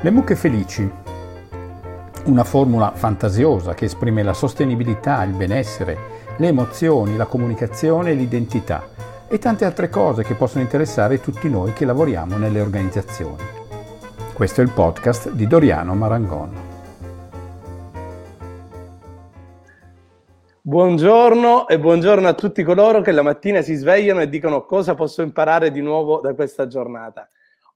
Le 0.00 0.10
mucche 0.10 0.36
felici, 0.36 0.88
una 2.26 2.44
formula 2.44 2.92
fantasiosa 2.92 3.74
che 3.74 3.86
esprime 3.86 4.22
la 4.22 4.32
sostenibilità, 4.32 5.24
il 5.24 5.32
benessere, 5.32 5.96
le 6.36 6.46
emozioni, 6.46 7.16
la 7.16 7.26
comunicazione 7.26 8.12
e 8.12 8.14
l'identità 8.14 8.90
e 9.26 9.38
tante 9.38 9.64
altre 9.64 9.88
cose 9.88 10.22
che 10.22 10.34
possono 10.34 10.62
interessare 10.62 11.20
tutti 11.20 11.50
noi 11.50 11.72
che 11.72 11.84
lavoriamo 11.84 12.36
nelle 12.36 12.60
organizzazioni. 12.60 13.42
Questo 14.34 14.60
è 14.60 14.64
il 14.64 14.70
podcast 14.70 15.32
di 15.32 15.48
Doriano 15.48 15.94
Marangon. 15.96 16.50
Buongiorno 20.60 21.66
e 21.66 21.80
buongiorno 21.80 22.28
a 22.28 22.34
tutti 22.34 22.62
coloro 22.62 23.00
che 23.00 23.10
la 23.10 23.22
mattina 23.22 23.62
si 23.62 23.74
svegliano 23.74 24.20
e 24.20 24.28
dicono 24.28 24.64
cosa 24.64 24.94
posso 24.94 25.22
imparare 25.22 25.72
di 25.72 25.80
nuovo 25.80 26.20
da 26.20 26.34
questa 26.34 26.68
giornata 26.68 27.28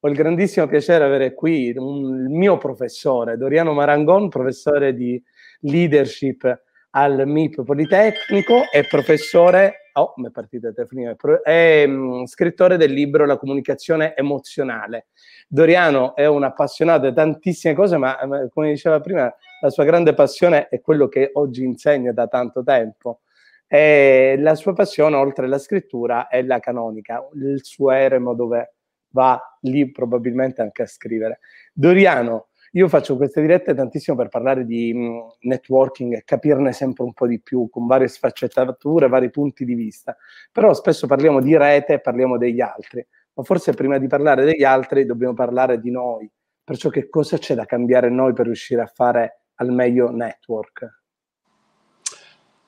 ho 0.04 0.08
il 0.08 0.16
grandissimo 0.16 0.66
piacere 0.66 0.98
di 0.98 1.04
avere 1.04 1.32
qui 1.32 1.66
il 1.66 1.80
mio 1.80 2.58
professore, 2.58 3.36
Doriano 3.36 3.72
Marangon, 3.72 4.28
professore 4.28 4.94
di 4.94 5.22
leadership 5.60 6.62
al 6.90 7.22
MIP 7.24 7.62
Politecnico 7.62 8.62
e 8.72 8.84
professore, 8.88 9.90
oh, 9.92 10.14
mi 10.16 10.26
è 10.26 10.30
partita 10.32 10.68
la 10.68 10.72
telefonia, 10.72 11.16
è 11.44 11.84
um, 11.86 12.26
scrittore 12.26 12.76
del 12.76 12.92
libro 12.92 13.26
La 13.26 13.38
comunicazione 13.38 14.16
emozionale. 14.16 15.06
Doriano 15.46 16.16
è 16.16 16.26
un 16.26 16.42
appassionato 16.42 17.08
di 17.08 17.14
tantissime 17.14 17.74
cose, 17.74 17.96
ma 17.96 18.18
come 18.52 18.70
diceva 18.70 18.98
prima, 19.00 19.32
la 19.60 19.70
sua 19.70 19.84
grande 19.84 20.14
passione 20.14 20.66
è 20.66 20.80
quello 20.80 21.06
che 21.06 21.30
oggi 21.34 21.62
insegna 21.62 22.10
da 22.10 22.26
tanto 22.26 22.64
tempo. 22.64 23.20
E 23.68 24.34
la 24.40 24.56
sua 24.56 24.72
passione, 24.72 25.14
oltre 25.14 25.44
alla 25.44 25.58
scrittura, 25.58 26.26
è 26.26 26.42
la 26.42 26.58
canonica, 26.58 27.24
il 27.34 27.60
suo 27.62 27.92
eremo 27.92 28.34
dove 28.34 28.74
va 29.12 29.40
lì 29.62 29.90
probabilmente 29.90 30.62
anche 30.62 30.82
a 30.82 30.86
scrivere. 30.86 31.40
Doriano, 31.72 32.48
io 32.72 32.88
faccio 32.88 33.16
queste 33.16 33.40
dirette 33.42 33.74
tantissimo 33.74 34.16
per 34.16 34.28
parlare 34.28 34.64
di 34.64 34.92
mm, 34.94 35.18
networking 35.40 36.14
e 36.14 36.22
capirne 36.24 36.72
sempre 36.72 37.04
un 37.04 37.12
po' 37.12 37.26
di 37.26 37.40
più 37.40 37.68
con 37.68 37.86
varie 37.86 38.08
sfaccettature, 38.08 39.08
vari 39.08 39.30
punti 39.30 39.64
di 39.64 39.74
vista, 39.74 40.16
però 40.50 40.72
spesso 40.72 41.06
parliamo 41.06 41.40
di 41.40 41.56
rete 41.56 41.94
e 41.94 42.00
parliamo 42.00 42.38
degli 42.38 42.60
altri, 42.60 43.06
ma 43.34 43.42
forse 43.42 43.72
prima 43.74 43.98
di 43.98 44.06
parlare 44.06 44.44
degli 44.44 44.64
altri 44.64 45.04
dobbiamo 45.04 45.34
parlare 45.34 45.80
di 45.80 45.90
noi, 45.90 46.30
perciò 46.64 46.88
che 46.88 47.10
cosa 47.10 47.36
c'è 47.36 47.54
da 47.54 47.66
cambiare 47.66 48.08
noi 48.08 48.32
per 48.32 48.46
riuscire 48.46 48.80
a 48.80 48.86
fare 48.86 49.42
al 49.56 49.70
meglio 49.70 50.10
network? 50.10 51.00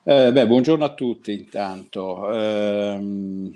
Eh, 0.03 0.31
beh, 0.31 0.45
buongiorno 0.45 0.85
a 0.85 0.93
tutti 0.93 1.33
intanto. 1.33 2.31
Eh, 2.31 3.51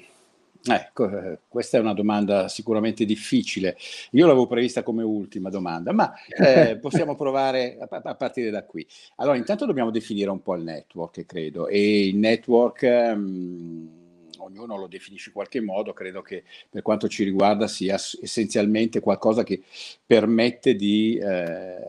Ecco, 0.75 1.09
eh, 1.09 1.39
questa 1.47 1.77
è 1.77 1.81
una 1.81 1.93
domanda 1.93 2.47
sicuramente 2.47 3.05
difficile. 3.05 3.77
Io 4.11 4.27
l'avevo 4.27 4.47
prevista 4.47 4.83
come 4.83 5.03
ultima 5.03 5.49
domanda, 5.49 5.91
ma 5.91 6.13
eh, 6.27 6.77
possiamo 6.81 7.15
provare 7.15 7.77
a, 7.79 8.01
a, 8.03 8.15
partire 8.15 8.49
da 8.49 8.63
qui. 8.63 8.85
Allora, 9.15 9.37
intanto 9.37 9.65
dobbiamo 9.65 9.91
definire 9.91 10.29
un 10.29 10.41
po' 10.41 10.55
il 10.55 10.63
network, 10.63 11.25
credo, 11.25 11.67
e 11.67 12.07
il 12.07 12.17
network... 12.17 12.81
Um, 12.83 13.97
ognuno 14.39 14.77
lo 14.77 14.87
definisce 14.87 15.29
in 15.29 15.35
qualche 15.35 15.61
modo, 15.61 15.93
credo 15.93 16.21
che 16.21 16.43
per 16.69 16.81
quanto 16.81 17.07
ci 17.07 17.23
riguarda 17.23 17.67
sia 17.67 17.95
essenzialmente 17.95 18.99
qualcosa 18.99 19.43
che 19.43 19.61
permette 20.05 20.75
di 20.75 21.17
eh, 21.17 21.88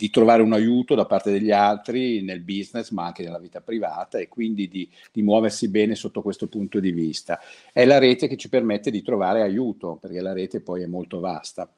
di 0.00 0.08
trovare 0.08 0.40
un 0.40 0.54
aiuto 0.54 0.94
da 0.94 1.04
parte 1.04 1.30
degli 1.30 1.50
altri 1.50 2.22
nel 2.22 2.40
business, 2.40 2.88
ma 2.88 3.04
anche 3.04 3.22
nella 3.22 3.38
vita 3.38 3.60
privata 3.60 4.16
e 4.16 4.28
quindi 4.28 4.66
di, 4.66 4.90
di, 5.12 5.20
muoversi 5.20 5.68
bene 5.68 5.94
sotto 5.94 6.22
questo 6.22 6.46
punto 6.46 6.80
di 6.80 6.90
vista. 6.90 7.38
È 7.70 7.84
la 7.84 7.98
rete 7.98 8.26
che 8.26 8.38
ci 8.38 8.48
permette 8.48 8.90
di 8.90 9.02
trovare 9.02 9.42
aiuto, 9.42 9.98
perché 10.00 10.22
la 10.22 10.32
rete 10.32 10.62
poi 10.62 10.80
è 10.80 10.86
molto 10.86 11.20
vasta. 11.20 11.70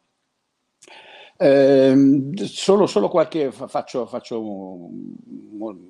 Eh, 1.37 1.95
solo, 2.37 2.87
solo, 2.87 3.09
qualche 3.09 3.51
faccio, 3.51 4.07
faccio 4.07 4.41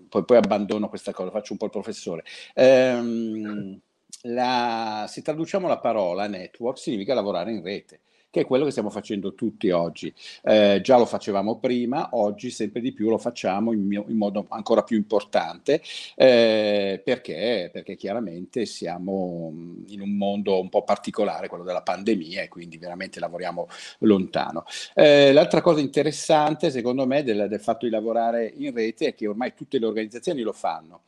poi, 0.08 0.24
poi, 0.24 0.36
abbandono 0.38 0.88
questa 0.88 1.12
cosa, 1.12 1.30
faccio 1.30 1.52
un 1.52 1.58
po' 1.58 1.66
il 1.66 1.70
professore. 1.70 2.24
Eh, 2.54 3.78
la, 4.22 5.04
se 5.06 5.20
traduciamo 5.20 5.68
la 5.68 5.78
parola 5.78 6.26
network 6.28 6.78
significa 6.78 7.12
lavorare 7.12 7.52
in 7.52 7.62
rete 7.62 8.00
che 8.32 8.40
è 8.40 8.46
quello 8.46 8.64
che 8.64 8.70
stiamo 8.70 8.88
facendo 8.88 9.34
tutti 9.34 9.70
oggi. 9.70 10.12
Eh, 10.42 10.80
già 10.82 10.96
lo 10.96 11.04
facevamo 11.04 11.58
prima, 11.58 12.08
oggi 12.12 12.50
sempre 12.50 12.80
di 12.80 12.92
più 12.92 13.10
lo 13.10 13.18
facciamo 13.18 13.72
in, 13.72 13.86
mio, 13.86 14.06
in 14.08 14.16
modo 14.16 14.46
ancora 14.48 14.82
più 14.82 14.96
importante, 14.96 15.82
eh, 16.16 17.00
perché? 17.04 17.68
perché 17.70 17.94
chiaramente 17.94 18.64
siamo 18.64 19.52
in 19.88 20.00
un 20.00 20.16
mondo 20.16 20.58
un 20.58 20.70
po' 20.70 20.82
particolare, 20.82 21.48
quello 21.48 21.62
della 21.62 21.82
pandemia, 21.82 22.40
e 22.40 22.48
quindi 22.48 22.78
veramente 22.78 23.20
lavoriamo 23.20 23.68
lontano. 23.98 24.64
Eh, 24.94 25.30
l'altra 25.34 25.60
cosa 25.60 25.80
interessante, 25.80 26.70
secondo 26.70 27.06
me, 27.06 27.22
del, 27.22 27.48
del 27.50 27.60
fatto 27.60 27.84
di 27.84 27.92
lavorare 27.92 28.50
in 28.56 28.72
rete 28.72 29.08
è 29.08 29.14
che 29.14 29.26
ormai 29.26 29.52
tutte 29.54 29.78
le 29.78 29.84
organizzazioni 29.84 30.40
lo 30.40 30.52
fanno. 30.52 31.02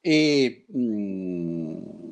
E 0.00 0.64
mh, 0.68 0.78
mm, 0.78 2.07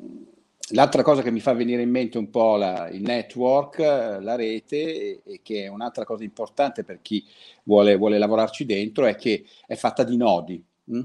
L'altra 0.71 1.01
cosa 1.01 1.21
che 1.21 1.31
mi 1.31 1.39
fa 1.39 1.53
venire 1.53 1.81
in 1.81 1.89
mente 1.89 2.17
un 2.17 2.29
po' 2.29 2.57
la, 2.57 2.89
il 2.89 3.01
network, 3.01 3.77
la 3.79 4.35
rete, 4.35 5.21
e, 5.23 5.39
che 5.41 5.63
è 5.63 5.67
un'altra 5.67 6.03
cosa 6.03 6.23
importante 6.25 6.83
per 6.83 7.01
chi 7.01 7.23
vuole, 7.63 7.95
vuole 7.95 8.17
lavorarci 8.17 8.65
dentro, 8.65 9.05
è 9.05 9.15
che 9.15 9.45
è 9.65 9.75
fatta 9.75 10.03
di 10.03 10.17
nodi. 10.17 10.61
Mh? 10.85 11.01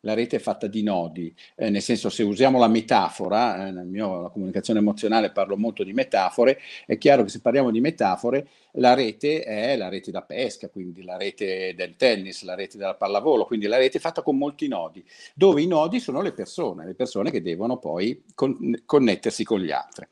La 0.00 0.14
rete 0.14 0.36
è 0.36 0.38
fatta 0.38 0.66
di 0.66 0.82
nodi, 0.82 1.34
eh, 1.56 1.70
nel 1.70 1.82
senso 1.82 2.08
se 2.10 2.22
usiamo 2.22 2.58
la 2.58 2.68
metafora, 2.68 3.68
eh, 3.68 3.70
nella 3.70 4.28
comunicazione 4.30 4.80
emozionale 4.80 5.30
parlo 5.30 5.56
molto 5.56 5.82
di 5.82 5.92
metafore, 5.92 6.58
è 6.86 6.98
chiaro 6.98 7.22
che 7.22 7.30
se 7.30 7.40
parliamo 7.40 7.70
di 7.70 7.80
metafore 7.80 8.48
la 8.72 8.94
rete 8.94 9.42
è 9.42 9.76
la 9.76 9.88
rete 9.88 10.10
da 10.10 10.22
pesca, 10.22 10.68
quindi 10.68 11.04
la 11.04 11.16
rete 11.16 11.74
del 11.76 11.96
tennis, 11.96 12.42
la 12.42 12.54
rete 12.54 12.76
della 12.76 12.94
pallavolo, 12.94 13.44
quindi 13.44 13.66
la 13.66 13.76
rete 13.76 13.98
è 13.98 14.00
fatta 14.00 14.22
con 14.22 14.36
molti 14.36 14.68
nodi, 14.68 15.04
dove 15.34 15.62
i 15.62 15.66
nodi 15.66 16.00
sono 16.00 16.20
le 16.22 16.32
persone, 16.32 16.84
le 16.84 16.94
persone 16.94 17.30
che 17.30 17.42
devono 17.42 17.78
poi 17.78 18.24
con- 18.34 18.82
connettersi 18.84 19.44
con 19.44 19.60
gli 19.60 19.70
altri. 19.70 20.06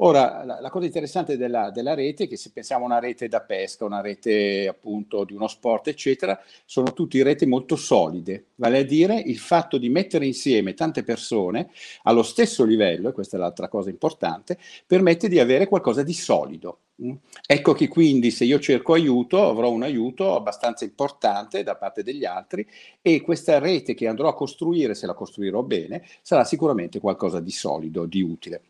Ora, 0.00 0.44
la, 0.44 0.60
la 0.60 0.70
cosa 0.70 0.86
interessante 0.86 1.36
della, 1.36 1.70
della, 1.70 1.94
rete 1.94 2.24
è 2.24 2.28
che 2.28 2.36
se 2.36 2.50
pensiamo 2.52 2.84
a 2.84 2.86
una 2.86 3.00
rete 3.00 3.26
da 3.26 3.40
pesca, 3.40 3.84
una 3.84 4.00
rete 4.00 4.68
appunto 4.68 5.24
di 5.24 5.34
uno 5.34 5.48
sport, 5.48 5.88
eccetera, 5.88 6.40
sono 6.64 6.92
tutte 6.92 7.20
reti 7.24 7.46
molto 7.46 7.74
solide, 7.74 8.46
vale 8.56 8.78
a 8.78 8.84
dire 8.84 9.18
il 9.18 9.38
fatto 9.38 9.76
di 9.76 9.88
mettere 9.88 10.24
insieme 10.24 10.74
tante 10.74 11.02
persone 11.02 11.70
allo 12.04 12.22
stesso 12.22 12.64
livello, 12.64 13.08
e 13.08 13.12
questa 13.12 13.36
è 13.36 13.40
l'altra 13.40 13.66
cosa 13.66 13.90
importante, 13.90 14.56
permette 14.86 15.28
di 15.28 15.40
avere 15.40 15.66
qualcosa 15.66 16.04
di 16.04 16.12
solido. 16.14 16.78
Mm? 17.02 17.14
Ecco 17.44 17.72
che 17.72 17.88
quindi 17.88 18.30
se 18.30 18.44
io 18.44 18.60
cerco 18.60 18.92
aiuto 18.92 19.48
avrò 19.48 19.68
un 19.68 19.82
aiuto 19.82 20.36
abbastanza 20.36 20.84
importante 20.84 21.64
da 21.64 21.74
parte 21.74 22.04
degli 22.04 22.24
altri 22.24 22.64
e 23.02 23.20
questa 23.20 23.58
rete 23.58 23.94
che 23.94 24.06
andrò 24.06 24.28
a 24.28 24.34
costruire, 24.34 24.94
se 24.94 25.06
la 25.06 25.14
costruirò 25.14 25.62
bene, 25.62 26.04
sarà 26.22 26.44
sicuramente 26.44 27.00
qualcosa 27.00 27.40
di 27.40 27.50
solido, 27.50 28.06
di 28.06 28.22
utile. 28.22 28.62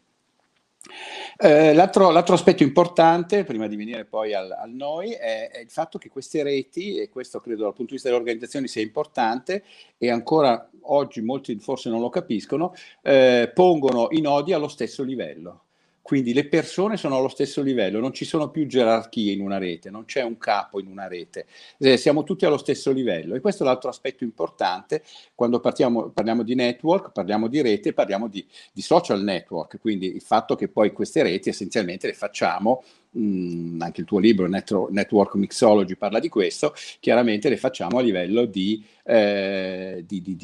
Eh, 1.36 1.74
l'altro, 1.74 2.10
l'altro, 2.10 2.34
aspetto 2.34 2.62
importante, 2.62 3.44
prima 3.44 3.66
di 3.66 3.76
venire 3.76 4.04
poi 4.04 4.34
al, 4.34 4.50
al 4.50 4.70
noi, 4.70 5.12
è, 5.12 5.50
è, 5.50 5.58
il 5.60 5.70
fatto 5.70 5.98
che 5.98 6.08
queste 6.08 6.42
reti, 6.42 6.96
e 6.98 7.08
questo 7.08 7.40
credo 7.40 7.62
dal 7.62 7.72
punto 7.72 7.90
di 7.90 7.92
vista 7.92 8.08
delle 8.08 8.20
organizzazioni 8.20 8.68
sia 8.68 8.82
importante, 8.82 9.64
e 9.96 10.10
ancora 10.10 10.70
oggi 10.82 11.20
molti 11.20 11.56
forse 11.58 11.90
non 11.90 12.00
lo 12.00 12.08
capiscono, 12.08 12.74
eh, 13.02 13.50
pongono 13.52 14.08
i 14.10 14.20
nodi 14.20 14.52
allo 14.52 14.68
stesso 14.68 15.02
livello. 15.02 15.64
Quindi 16.08 16.32
le 16.32 16.48
persone 16.48 16.96
sono 16.96 17.18
allo 17.18 17.28
stesso 17.28 17.60
livello, 17.60 18.00
non 18.00 18.14
ci 18.14 18.24
sono 18.24 18.48
più 18.48 18.66
gerarchie 18.66 19.30
in 19.30 19.42
una 19.42 19.58
rete, 19.58 19.90
non 19.90 20.06
c'è 20.06 20.22
un 20.22 20.38
capo 20.38 20.80
in 20.80 20.86
una 20.86 21.06
rete, 21.06 21.44
eh, 21.76 21.98
siamo 21.98 22.22
tutti 22.22 22.46
allo 22.46 22.56
stesso 22.56 22.92
livello. 22.92 23.34
E 23.34 23.40
questo 23.40 23.62
è 23.62 23.66
l'altro 23.66 23.90
aspetto 23.90 24.24
importante 24.24 25.02
quando 25.34 25.60
partiamo, 25.60 26.08
parliamo 26.08 26.44
di 26.44 26.54
network, 26.54 27.12
parliamo 27.12 27.46
di 27.46 27.60
rete, 27.60 27.92
parliamo 27.92 28.26
di, 28.26 28.42
di, 28.72 28.80
social 28.80 29.22
network, 29.22 29.78
quindi 29.80 30.06
il 30.14 30.22
fatto 30.22 30.54
che 30.54 30.68
poi 30.68 30.92
queste 30.92 31.22
reti 31.22 31.50
essenzialmente 31.50 32.06
le 32.06 32.14
facciamo, 32.14 32.82
mh, 33.10 33.20
mm, 33.20 33.82
anche 33.82 34.00
il 34.00 34.06
tuo 34.06 34.18
libro 34.18 34.48
Network 34.48 35.34
Mixology 35.34 35.94
parla 35.94 36.20
di 36.20 36.30
questo, 36.30 36.72
chiaramente 37.00 37.50
le 37.50 37.58
facciamo 37.58 37.98
a 37.98 38.00
livello 38.00 38.46
di, 38.46 38.82
eh, 39.04 40.02
di, 40.06 40.22
di, 40.22 40.36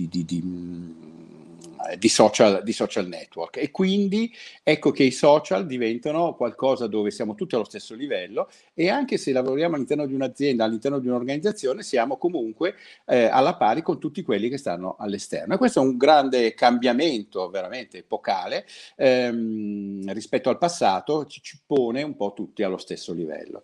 eh, 1.88 1.98
di 1.98 2.08
social, 2.08 2.62
di 2.62 2.72
social 2.72 3.06
network 3.06 3.56
e 3.56 3.70
quindi 3.70 4.32
ecco 4.62 4.90
che 4.90 5.04
i 5.04 5.10
social 5.10 5.66
diventano 5.66 6.34
qualcosa 6.34 6.86
dove 6.86 7.10
siamo 7.10 7.34
tutti 7.34 7.54
allo 7.54 7.64
stesso 7.64 7.94
livello 7.94 8.48
e 8.74 8.88
anche 8.88 9.18
se 9.18 9.32
lavoriamo 9.32 9.74
all'interno 9.74 10.06
di 10.06 10.14
un'azienda, 10.14 10.64
all'interno 10.64 10.98
di 10.98 11.08
un'organizzazione, 11.08 11.82
siamo 11.82 12.16
comunque 12.16 12.74
eh, 13.06 13.24
alla 13.24 13.56
pari 13.56 13.82
con 13.82 13.98
tutti 13.98 14.22
quelli 14.22 14.48
che 14.48 14.58
stanno 14.58 14.96
all'esterno. 14.98 15.54
E 15.54 15.58
questo 15.58 15.80
è 15.80 15.84
un 15.84 15.96
grande 15.96 16.54
cambiamento 16.54 17.48
veramente 17.50 17.98
epocale 17.98 18.66
ehm, 18.96 20.12
rispetto 20.12 20.50
al 20.50 20.58
passato, 20.58 21.26
ci, 21.26 21.40
ci 21.42 21.58
pone 21.66 22.02
un 22.02 22.16
po' 22.16 22.32
tutti 22.34 22.62
allo 22.62 22.78
stesso 22.78 23.12
livello. 23.12 23.62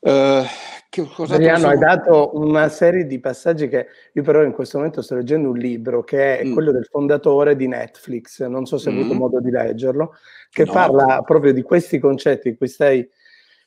Uh, 0.00 0.44
Adriano, 1.28 1.68
hai 1.68 1.78
dato 1.78 2.30
una 2.34 2.68
serie 2.68 3.06
di 3.06 3.20
passaggi 3.20 3.68
che 3.68 3.86
io 4.12 4.22
però 4.22 4.42
in 4.42 4.52
questo 4.52 4.78
momento 4.78 5.02
sto 5.02 5.14
leggendo 5.14 5.50
un 5.50 5.56
libro 5.56 6.02
che 6.02 6.38
è 6.38 6.44
mm. 6.44 6.52
quello 6.52 6.72
del 6.72 6.86
fondatore 6.86 7.54
di 7.54 7.68
Netflix, 7.68 8.44
non 8.46 8.66
so 8.66 8.76
se 8.76 8.88
hai 8.88 8.96
mm. 8.96 8.98
avuto 9.00 9.14
modo 9.14 9.40
di 9.40 9.50
leggerlo, 9.50 10.14
che 10.50 10.64
no. 10.64 10.72
parla 10.72 11.22
proprio 11.22 11.52
di 11.52 11.62
questi 11.62 11.98
concetti 11.98 12.50
di 12.50 12.56
cui 12.56 12.66
stai 12.66 13.08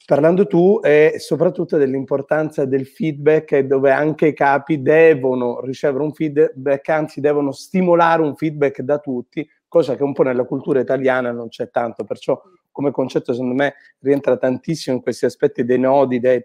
parlando 0.05 0.47
tu 0.47 0.81
e 0.83 1.15
soprattutto 1.17 1.77
dell'importanza 1.77 2.65
del 2.65 2.87
feedback 2.87 3.59
dove 3.59 3.91
anche 3.91 4.27
i 4.27 4.33
capi 4.33 4.81
devono 4.81 5.61
ricevere 5.61 6.03
un 6.03 6.13
feedback, 6.13 6.89
anzi 6.89 7.21
devono 7.21 7.51
stimolare 7.51 8.21
un 8.21 8.35
feedback 8.35 8.81
da 8.81 8.97
tutti, 8.97 9.47
cosa 9.67 9.95
che 9.95 10.03
un 10.03 10.13
po' 10.13 10.23
nella 10.23 10.43
cultura 10.43 10.81
italiana 10.81 11.31
non 11.31 11.47
c'è 11.47 11.69
tanto, 11.69 12.03
perciò 12.03 12.41
come 12.73 12.91
concetto 12.91 13.31
secondo 13.31 13.53
me 13.53 13.75
rientra 13.99 14.35
tantissimo 14.35 14.97
in 14.97 15.01
questi 15.01 15.23
aspetti 15.23 15.63
dei 15.63 15.79
nodi, 15.79 16.19
dei, 16.19 16.43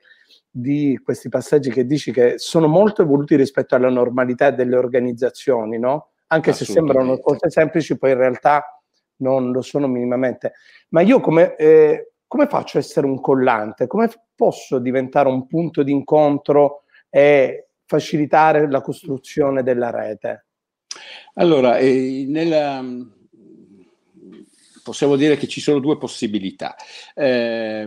di 0.48 1.00
questi 1.02 1.28
passaggi 1.28 1.70
che 1.70 1.84
dici 1.84 2.12
che 2.12 2.34
sono 2.38 2.68
molto 2.68 3.02
evoluti 3.02 3.34
rispetto 3.34 3.74
alla 3.74 3.90
normalità 3.90 4.52
delle 4.52 4.76
organizzazioni, 4.76 5.78
no? 5.78 6.10
Anche 6.28 6.52
se 6.52 6.66
sembrano 6.66 7.18
cose 7.18 7.50
semplici, 7.50 7.96
poi 7.96 8.10
in 8.10 8.18
realtà 8.18 8.80
non 9.16 9.50
lo 9.50 9.62
sono 9.62 9.88
minimamente. 9.88 10.52
Ma 10.90 11.00
io 11.00 11.20
come, 11.20 11.56
eh, 11.56 12.12
come 12.26 12.46
faccio 12.46 12.76
a 12.76 12.80
essere 12.80 13.06
un 13.06 13.20
collante? 13.20 13.86
Come 13.86 14.10
posso 14.34 14.78
diventare 14.78 15.28
un 15.28 15.46
punto 15.46 15.82
di 15.82 15.90
incontro 15.90 16.82
e 17.08 17.68
facilitare 17.86 18.70
la 18.70 18.82
costruzione 18.82 19.62
della 19.62 19.90
rete? 19.90 20.46
Allora, 21.34 21.78
eh, 21.78 22.26
nella, 22.28 22.84
possiamo 24.88 25.16
dire 25.16 25.36
che 25.36 25.46
ci 25.46 25.60
sono 25.60 25.80
due 25.80 25.98
possibilità. 25.98 26.74
Eh, 27.14 27.86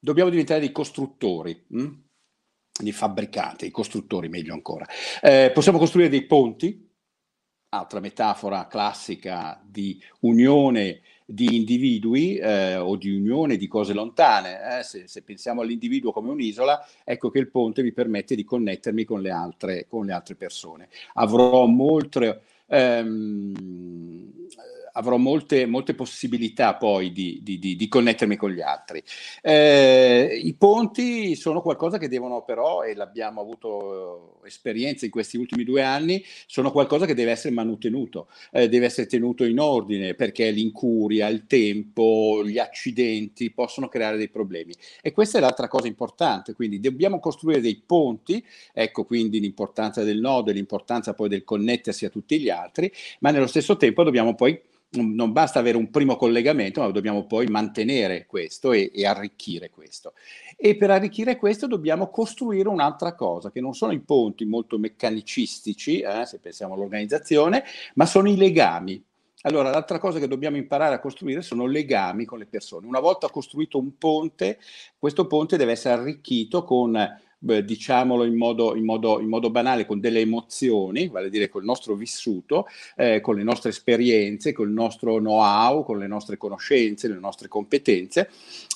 dobbiamo 0.00 0.30
diventare 0.30 0.58
dei 0.58 0.72
costruttori. 0.72 1.64
Hm? 1.68 1.88
di 2.80 2.92
fabbricati, 2.92 3.66
i 3.66 3.70
costruttori 3.70 4.30
meglio 4.30 4.54
ancora. 4.54 4.86
Eh, 5.20 5.50
possiamo 5.52 5.76
costruire 5.76 6.08
dei 6.08 6.24
ponti, 6.24 6.88
altra 7.68 8.00
metafora 8.00 8.66
classica 8.68 9.62
di 9.62 10.02
unione 10.20 11.02
di 11.26 11.56
individui 11.56 12.36
eh, 12.36 12.76
o 12.76 12.96
di 12.96 13.10
unione 13.14 13.58
di 13.58 13.68
cose 13.68 13.92
lontane. 13.92 14.78
Eh? 14.78 14.82
Se, 14.82 15.06
se, 15.06 15.22
pensiamo 15.22 15.60
all'individuo 15.60 16.10
come 16.10 16.30
un'isola, 16.30 16.82
ecco 17.04 17.28
che 17.28 17.38
il 17.38 17.50
ponte 17.50 17.82
mi 17.82 17.92
permette 17.92 18.34
di 18.34 18.44
connettermi 18.44 19.04
con 19.04 19.20
le 19.20 19.30
altre, 19.30 19.86
con 19.86 20.06
le 20.06 20.12
altre 20.14 20.36
persone. 20.36 20.88
Avrò 21.12 21.66
molte... 21.66 22.40
Ehm, 22.66 24.32
avrò 24.92 25.16
molte, 25.16 25.66
molte 25.66 25.94
possibilità 25.94 26.74
poi 26.74 27.12
di, 27.12 27.40
di, 27.42 27.58
di, 27.58 27.76
di, 27.76 27.88
connettermi 27.88 28.36
con 28.36 28.50
gli 28.50 28.60
altri. 28.60 29.02
Eh, 29.42 30.40
I 30.42 30.54
ponti 30.54 31.34
sono 31.34 31.60
qualcosa 31.60 31.98
che 31.98 32.08
devono 32.08 32.42
però, 32.42 32.82
e 32.82 32.94
l'abbiamo 32.94 33.40
avuto 33.40 34.40
esperienza 34.44 35.04
in 35.04 35.10
questi 35.10 35.36
ultimi 35.36 35.64
due 35.64 35.82
anni, 35.82 36.24
sono 36.46 36.70
qualcosa 36.70 37.06
che 37.06 37.14
deve 37.14 37.30
essere 37.30 37.54
mantenuto, 37.54 38.28
eh, 38.52 38.68
deve 38.68 38.86
essere 38.86 39.06
tenuto 39.06 39.44
in 39.44 39.58
ordine 39.58 40.14
perché 40.14 40.50
l'incuria, 40.50 41.28
il 41.28 41.46
tempo, 41.46 42.42
gli 42.44 42.58
accidenti 42.58 43.50
possono 43.50 43.88
creare 43.88 44.16
dei 44.16 44.28
problemi. 44.28 44.74
E 45.02 45.12
questa 45.12 45.38
è 45.38 45.40
l'altra 45.40 45.68
cosa 45.68 45.86
importante, 45.86 46.54
quindi 46.54 46.80
dobbiamo 46.80 47.20
costruire 47.20 47.60
dei 47.60 47.82
ponti, 47.84 48.44
ecco 48.72 49.04
quindi 49.04 49.40
l'importanza 49.40 50.02
del 50.02 50.20
nodo 50.20 50.50
e 50.50 50.54
l'importanza 50.54 51.14
poi 51.14 51.28
del 51.28 51.44
connettersi 51.44 52.04
a 52.04 52.10
tutti 52.10 52.40
gli 52.40 52.48
altri, 52.48 52.92
ma 53.20 53.30
nello 53.30 53.46
stesso 53.46 53.76
tempo 53.76 54.02
dobbiamo 54.02 54.34
poi 54.34 54.60
non 54.92 55.32
basta 55.32 55.58
avere 55.60 55.76
un 55.76 55.90
primo 55.90 56.16
collegamento, 56.16 56.80
ma 56.80 56.90
dobbiamo 56.90 57.26
poi 57.26 57.46
mantenere 57.46 58.26
questo 58.26 58.72
e, 58.72 58.90
e, 58.92 59.06
arricchire 59.06 59.70
questo. 59.70 60.14
E 60.56 60.76
per 60.76 60.90
arricchire 60.90 61.36
questo 61.36 61.66
dobbiamo 61.66 62.10
costruire 62.10 62.68
un'altra 62.68 63.14
cosa, 63.14 63.50
che 63.50 63.60
non 63.60 63.74
sono 63.74 63.92
i 63.92 64.00
ponti 64.00 64.44
molto 64.44 64.78
meccanicistici, 64.78 66.00
eh, 66.00 66.26
se 66.26 66.40
pensiamo 66.40 66.74
all'organizzazione, 66.74 67.64
ma 67.94 68.06
sono 68.06 68.28
i 68.28 68.36
legami. 68.36 69.02
Allora, 69.42 69.70
l'altra 69.70 69.98
cosa 69.98 70.18
che 70.18 70.28
dobbiamo 70.28 70.58
imparare 70.58 70.94
a 70.94 71.00
costruire 71.00 71.40
sono 71.40 71.66
legami 71.66 72.26
con 72.26 72.38
le 72.38 72.46
persone. 72.46 72.86
Una 72.86 73.00
volta 73.00 73.30
costruito 73.30 73.78
un 73.78 73.96
ponte, 73.96 74.58
questo 74.98 75.26
ponte 75.26 75.56
deve 75.56 75.72
essere 75.72 75.94
arricchito 75.94 76.62
con 76.64 76.94
diciamolo 77.40 78.24
in 78.24 78.36
modo, 78.36 78.76
in, 78.76 78.84
modo, 78.84 79.18
in 79.20 79.28
modo, 79.28 79.50
banale, 79.50 79.86
con 79.86 79.98
delle 79.98 80.20
emozioni, 80.20 81.08
vale 81.08 81.26
a 81.26 81.30
dire 81.30 81.48
col 81.48 81.64
nostro 81.64 81.94
vissuto, 81.94 82.66
eh, 82.96 83.20
con 83.20 83.36
le 83.36 83.42
nostre 83.42 83.70
esperienze, 83.70 84.52
con 84.52 84.68
il 84.68 84.74
nostro 84.74 85.16
know-how, 85.16 85.82
con 85.82 85.98
le 85.98 86.06
nostre 86.06 86.36
conoscenze, 86.36 87.08
le 87.08 87.18
nostre 87.18 87.48
competenze 87.48 88.28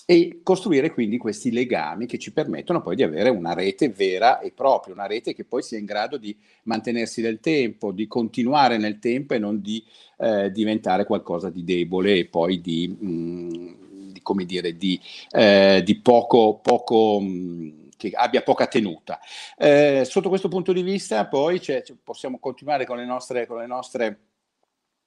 e 0.07 0.41
costruire 0.43 0.93
quindi 0.93 1.17
questi 1.17 1.51
legami 1.51 2.05
che 2.05 2.19
ci 2.19 2.31
permettono 2.33 2.83
poi 2.83 2.95
di 2.95 3.03
avere 3.03 3.31
una 3.31 3.55
rete 3.55 3.89
vera 3.89 4.39
e 4.41 4.53
propria, 4.53 4.95
una 4.95 5.07
rete 5.07 5.35
che 5.35 5.45
poi 5.45 5.63
sia 5.63 5.79
in 5.79 5.87
grado 5.87 6.19
di 6.19 6.37
mantenersi 6.65 7.23
nel 7.23 7.41
tempo, 7.41 7.91
di 7.91 8.07
continuare 8.07 8.77
nel 8.77 8.99
tempo 8.99 9.35
e 9.35 9.39
non 9.39 9.63
di 9.63 9.83
eh, 10.19 10.51
diventare 10.51 11.07
qualcosa 11.07 11.49
di 11.49 11.65
debole 11.65 12.19
e 12.19 12.27
poi 12.27 12.61
di, 12.61 12.87
mh, 12.89 13.07
mm, 13.07 14.13
di 14.13 14.21
come 14.21 14.45
dire, 14.45 14.77
di, 14.77 15.01
eh, 15.31 15.83
di 15.85 15.97
poco, 15.97 16.61
poco 16.63 17.21
mh, 17.21 17.27
mm, 17.27 17.84
che 17.97 18.11
abbia 18.15 18.43
poca 18.43 18.67
tenuta. 18.67 19.21
Eh, 19.57 20.05
sotto 20.05 20.29
questo 20.29 20.49
punto 20.49 20.73
di 20.73 20.83
vista 20.83 21.27
poi 21.27 21.61
possiamo 22.03 22.39
continuare 22.39 22.87
con 22.87 22.97
le 22.97 23.05
nostre, 23.05 23.47
con 23.47 23.59
le 23.59 23.67
nostre 23.67 24.19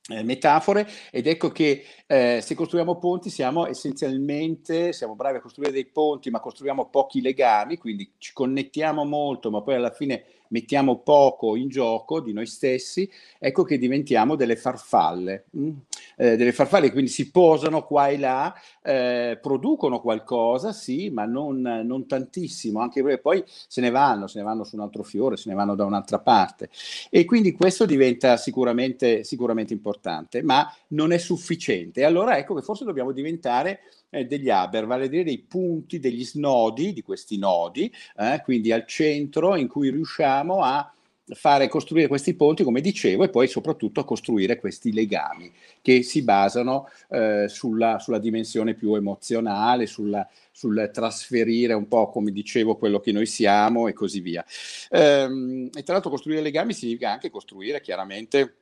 eh, 0.09 0.23
metafore 0.23 0.87
ed 1.11 1.27
ecco 1.27 1.49
che 1.49 1.83
eh, 2.05 2.39
se 2.41 2.55
costruiamo 2.55 2.97
ponti 2.97 3.29
siamo 3.29 3.67
essenzialmente, 3.67 4.93
siamo 4.93 5.15
bravi 5.15 5.37
a 5.37 5.41
costruire 5.41 5.73
dei 5.73 5.85
ponti 5.85 6.29
ma 6.29 6.39
costruiamo 6.39 6.89
pochi 6.89 7.21
legami, 7.21 7.77
quindi 7.77 8.13
ci 8.17 8.31
connettiamo 8.33 9.03
molto 9.03 9.51
ma 9.51 9.61
poi 9.61 9.75
alla 9.75 9.91
fine 9.91 10.36
mettiamo 10.49 10.99
poco 10.99 11.55
in 11.55 11.69
gioco 11.69 12.19
di 12.19 12.33
noi 12.33 12.45
stessi, 12.45 13.09
ecco 13.39 13.63
che 13.63 13.77
diventiamo 13.77 14.35
delle 14.35 14.55
farfalle, 14.55 15.45
mm? 15.57 15.69
eh, 16.17 16.35
delle 16.35 16.51
farfalle 16.51 16.91
quindi 16.91 17.09
si 17.09 17.31
posano 17.31 17.83
qua 17.83 18.07
e 18.07 18.17
là, 18.17 18.53
eh, 18.81 19.37
producono 19.41 19.99
qualcosa, 19.99 20.71
sì, 20.71 21.09
ma 21.09 21.25
non, 21.25 21.61
non, 21.61 22.07
tantissimo, 22.07 22.79
anche 22.79 23.01
perché 23.01 23.19
poi 23.19 23.43
se 23.45 23.81
ne 23.81 23.89
vanno, 23.89 24.27
se 24.27 24.39
ne 24.39 24.45
vanno 24.45 24.63
su 24.63 24.75
un 24.75 24.81
altro 24.81 25.03
fiore, 25.03 25.37
se 25.37 25.49
ne 25.49 25.55
vanno 25.55 25.75
da 25.75 25.85
un'altra 25.85 26.19
parte. 26.19 26.69
E 27.09 27.25
quindi 27.25 27.51
questo 27.51 27.85
diventa 27.85 28.37
sicuramente, 28.37 29.23
sicuramente 29.23 29.73
importante, 29.73 30.41
ma 30.41 30.71
non 30.89 31.11
è 31.11 31.17
sufficiente. 31.17 32.01
E 32.01 32.03
allora 32.03 32.37
ecco 32.37 32.53
che 32.55 32.61
forse 32.61 32.85
dobbiamo 32.85 33.11
diventare 33.11 33.81
eh, 34.09 34.25
degli 34.25 34.49
haber, 34.49 34.85
vale 34.85 35.05
a 35.05 35.07
dire 35.07 35.23
dei 35.23 35.39
punti, 35.39 35.99
degli 35.99 36.23
snodi 36.23 36.93
di 36.93 37.01
questi 37.01 37.37
nodi, 37.37 37.91
eh, 38.17 38.41
quindi 38.43 38.71
al 38.71 38.85
centro 38.85 39.55
in 39.55 39.67
cui 39.67 39.89
riusciamo 39.89 40.63
a 40.63 40.91
fare 41.29 41.67
costruire 41.67 42.07
questi 42.07 42.35
ponti, 42.35 42.63
come 42.63 42.81
dicevo, 42.81 43.23
e 43.23 43.29
poi 43.29 43.47
soprattutto 43.47 43.99
a 43.99 44.05
costruire 44.05 44.57
questi 44.57 44.93
legami 44.93 45.51
che 45.81 46.01
si 46.01 46.23
basano 46.23 46.89
eh, 47.09 47.47
sulla, 47.49 47.99
sulla, 47.99 48.19
dimensione 48.19 48.75
più 48.75 48.95
emozionale, 48.95 49.87
sulla, 49.87 50.27
sul 50.51 50.89
trasferire 50.93 51.73
un 51.73 51.87
po', 51.87 52.09
come 52.09 52.31
dicevo, 52.31 52.77
quello 52.77 52.99
che 52.99 53.11
noi 53.11 53.25
siamo 53.25 53.87
e 53.87 53.93
così 53.93 54.21
via. 54.21 54.45
Ehm, 54.89 55.69
e 55.73 55.83
tra 55.83 55.93
l'altro 55.93 56.11
costruire 56.11 56.41
legami 56.41 56.73
significa 56.73 57.11
anche 57.11 57.29
costruire 57.29 57.81
chiaramente 57.81 58.55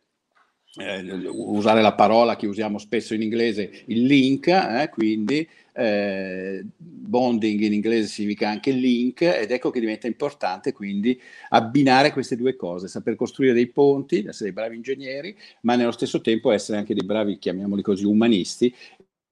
eh, 0.77 1.27
usare 1.29 1.81
la 1.81 1.93
parola 1.93 2.35
che 2.35 2.47
usiamo 2.47 2.77
spesso 2.77 3.13
in 3.13 3.21
inglese, 3.21 3.83
il 3.85 4.03
link, 4.03 4.47
eh, 4.47 4.89
quindi 4.91 5.47
eh, 5.73 6.65
bonding 6.77 7.59
in 7.61 7.73
inglese 7.73 8.07
significa 8.07 8.49
anche 8.49 8.71
link 8.71 9.21
ed 9.21 9.51
ecco 9.51 9.69
che 9.71 9.81
diventa 9.81 10.07
importante 10.07 10.71
quindi 10.71 11.19
abbinare 11.49 12.11
queste 12.11 12.35
due 12.35 12.55
cose, 12.55 12.87
saper 12.87 13.15
costruire 13.15 13.53
dei 13.53 13.67
ponti, 13.67 14.25
essere 14.27 14.45
dei 14.45 14.53
bravi 14.53 14.75
ingegneri, 14.75 15.35
ma 15.61 15.75
nello 15.75 15.91
stesso 15.91 16.21
tempo 16.21 16.51
essere 16.51 16.77
anche 16.77 16.93
dei 16.93 17.05
bravi, 17.05 17.37
chiamiamoli 17.37 17.81
così, 17.81 18.05
umanisti 18.05 18.73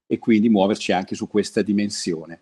e 0.06 0.18
quindi 0.18 0.48
muoverci 0.48 0.92
anche 0.92 1.14
su 1.14 1.28
questa 1.28 1.62
dimensione. 1.62 2.40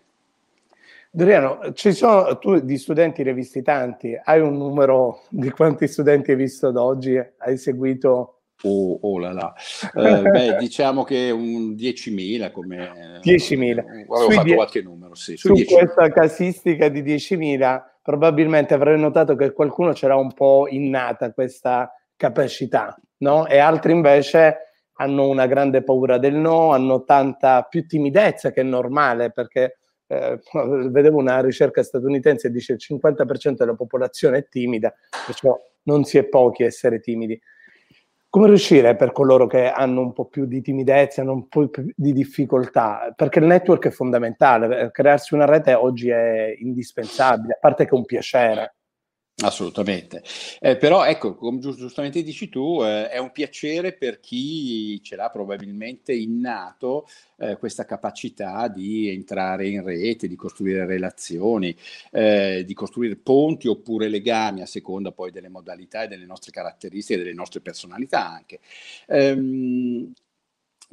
Doriano, 1.15 1.73
ci 1.73 1.91
sono 1.91 2.39
tu 2.39 2.59
di 2.59 2.77
studenti 2.77 3.21
rivisti 3.21 3.61
tanti, 3.61 4.19
hai 4.21 4.41
un 4.41 4.57
numero 4.57 5.23
di 5.29 5.51
quanti 5.51 5.87
studenti 5.87 6.31
hai 6.31 6.37
visto 6.37 6.67
ad 6.67 6.75
oggi? 6.75 7.15
Hai 7.37 7.55
seguito 7.55 8.32
Oh, 8.63 8.99
oh 9.01 9.17
là 9.19 9.31
là. 9.31 9.53
Eh, 9.95 10.21
beh, 10.21 10.57
diciamo 10.57 11.03
che 11.03 11.31
un 11.31 11.71
10.000 11.71 12.51
come... 12.51 13.19
10.000. 13.23 13.79
Avevo 13.79 14.15
Sui 14.17 14.33
fatto 14.33 14.45
die- 14.45 14.55
qualche 14.55 14.81
numero, 14.81 15.15
sì. 15.15 15.35
Su 15.35 15.51
10.000. 15.53 15.65
questa 15.65 16.09
casistica 16.11 16.87
di 16.89 17.03
10.000 17.03 17.81
probabilmente 18.01 18.73
avrei 18.73 18.99
notato 18.99 19.35
che 19.35 19.53
qualcuno 19.53 19.93
c'era 19.93 20.15
un 20.15 20.33
po' 20.33 20.67
innata 20.69 21.31
questa 21.33 21.91
capacità, 22.15 22.95
no? 23.17 23.47
E 23.47 23.57
altri 23.57 23.93
invece 23.93 24.57
hanno 24.97 25.27
una 25.27 25.47
grande 25.47 25.83
paura 25.83 26.17
del 26.17 26.35
no, 26.35 26.71
hanno 26.71 27.03
tanta 27.03 27.63
più 27.63 27.85
timidezza 27.87 28.51
che 28.51 28.61
è 28.61 28.63
normale 28.63 29.31
perché 29.31 29.79
eh, 30.07 30.39
vedevo 30.89 31.17
una 31.17 31.41
ricerca 31.41 31.81
statunitense 31.81 32.47
che 32.47 32.53
dice 32.53 32.73
il 32.73 32.79
50% 32.81 33.55
della 33.55 33.75
popolazione 33.75 34.39
è 34.39 34.47
timida, 34.47 34.93
perciò 35.25 35.57
non 35.83 36.03
si 36.03 36.17
è 36.17 36.25
pochi 36.25 36.63
a 36.63 36.67
essere 36.67 36.99
timidi 36.99 37.39
come 38.33 38.47
riuscire 38.47 38.95
per 38.95 39.11
coloro 39.11 39.45
che 39.45 39.69
hanno 39.69 40.01
un 40.01 40.11
po' 40.11 40.25
più 40.25 40.47
di 40.47 40.59
timidezza, 40.59 41.21
hanno 41.21 41.33
un 41.33 41.47
po' 41.47 41.67
più 41.67 41.93
di 41.95 42.13
difficoltà? 42.13 43.13
Perché 43.15 43.37
il 43.37 43.45
network 43.45 43.85
è 43.85 43.91
fondamentale, 43.91 44.89
crearsi 44.89 45.35
una 45.35 45.45
rete 45.45 45.75
oggi 45.75 46.09
è 46.09 46.51
indispensabile, 46.57 47.53
a 47.53 47.57
parte 47.61 47.85
che 47.85 47.91
è 47.91 47.93
un 47.93 48.05
piacere. 48.05 48.77
Assolutamente, 49.41 50.21
eh, 50.59 50.77
però 50.77 51.03
ecco, 51.05 51.33
come 51.35 51.57
giustamente 51.57 52.21
dici 52.21 52.49
tu, 52.49 52.83
eh, 52.83 53.09
è 53.09 53.17
un 53.17 53.31
piacere 53.31 53.93
per 53.93 54.19
chi 54.19 55.01
ce 55.01 55.15
l'ha 55.15 55.29
probabilmente 55.31 56.13
innato 56.13 57.07
eh, 57.37 57.57
questa 57.57 57.83
capacità 57.83 58.67
di 58.67 59.09
entrare 59.09 59.67
in 59.67 59.83
rete, 59.83 60.27
di 60.27 60.35
costruire 60.35 60.85
relazioni, 60.85 61.75
eh, 62.11 62.63
di 62.63 62.73
costruire 62.75 63.15
ponti 63.15 63.67
oppure 63.67 64.07
legami 64.07 64.61
a 64.61 64.67
seconda 64.67 65.11
poi 65.11 65.31
delle 65.31 65.49
modalità 65.49 66.03
e 66.03 66.07
delle 66.07 66.25
nostre 66.25 66.51
caratteristiche, 66.51 67.19
delle 67.19 67.33
nostre 67.33 67.59
personalità 67.59 68.29
anche. 68.29 68.59
Ehm, 69.07 70.13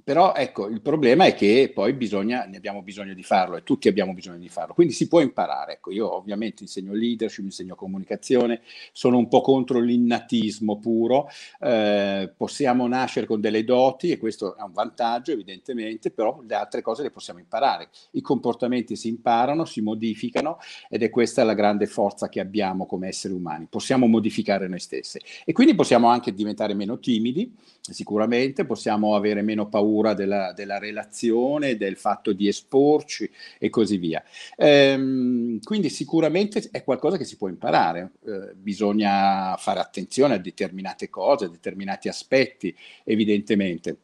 però 0.03 0.35
ecco, 0.35 0.69
il 0.69 0.81
problema 0.81 1.25
è 1.25 1.35
che 1.35 1.71
poi 1.75 1.93
bisogna, 1.93 2.45
ne 2.45 2.57
abbiamo 2.57 2.83
bisogno 2.83 3.15
di 3.15 3.23
farlo 3.23 3.57
e 3.57 3.63
tutti 3.63 3.89
abbiamo 3.89 4.13
bisogno 4.13 4.39
di 4.39 4.49
farlo, 4.49 4.75
quindi 4.75 4.93
si 4.93 5.09
può 5.09 5.21
imparare. 5.21 5.75
Ecco, 5.75 5.91
io 5.91 6.15
ovviamente 6.15 6.63
insegno 6.63 6.93
leadership, 6.93 7.45
insegno 7.45 7.75
comunicazione, 7.75 8.63
sono 8.93 9.19
un 9.19 9.29
po' 9.29 9.41
contro 9.41 9.81
l'innatismo 9.81 10.79
puro, 10.79 11.29
eh, 11.61 12.33
possiamo 12.37 12.87
nascere 12.87 13.27
con 13.27 13.41
delle 13.41 13.65
doti 13.65 14.11
e 14.11 14.19
questo 14.19 14.57
è 14.57 14.63
un 14.63 14.73
vantaggio 14.73 15.33
evidentemente, 15.33 16.11
però 16.11 16.41
le 16.47 16.55
altre 16.55 16.83
cose 16.83 17.03
le 17.03 17.11
possiamo 17.11 17.41
imparare. 17.41 17.89
I 18.13 18.21
comportamenti 18.21 18.97
si 18.97 19.09
imparano, 19.09 19.65
si 19.65 19.81
modificano 19.81 20.59
ed 20.89 21.03
è 21.03 21.11
questa 21.11 21.45
la 21.45 21.55
grande 21.55 21.87
forza 21.87 22.29
che 22.29 22.41
abbiamo 22.41 22.87
come 22.87 23.09
esseri 23.09 23.35
umani, 23.35 23.67
possiamo 23.69 24.07
modificare 24.07 24.69
noi 24.69 24.81
stessi 24.81 25.19
e 25.45 25.53
quindi 25.53 25.75
possiamo 25.75 26.09
anche 26.09 26.33
diventare 26.33 26.75
meno 26.75 26.99
timidi, 26.99 27.55
sicuramente, 27.81 28.65
possiamo 28.65 29.15
avere 29.15 29.43
meno 29.43 29.69
paura 29.69 29.89
paura 29.91 30.15
della, 30.15 30.53
della, 30.53 30.79
relazione, 30.79 31.77
del 31.77 31.97
fatto 31.97 32.33
di 32.33 32.47
esporci 32.47 33.29
e 33.59 33.69
così 33.69 33.97
via. 33.97 34.23
Ehm, 34.57 35.61
quindi 35.63 35.91
sicuramente 35.91 36.69
è 36.71 36.85
qualcosa 36.85 37.17
che 37.17 37.25
si 37.25 37.37
può 37.37 37.49
imparare, 37.49 38.13
eh, 38.25 38.55
bisogna 38.55 39.57
fare 39.59 39.81
attenzione 39.81 40.35
a 40.35 40.39
determinate 40.39 41.11
cose, 41.11 41.47
a 41.47 41.49
determinati 41.49 42.09
aspetti, 42.09 42.75
evidentemente 43.05 43.97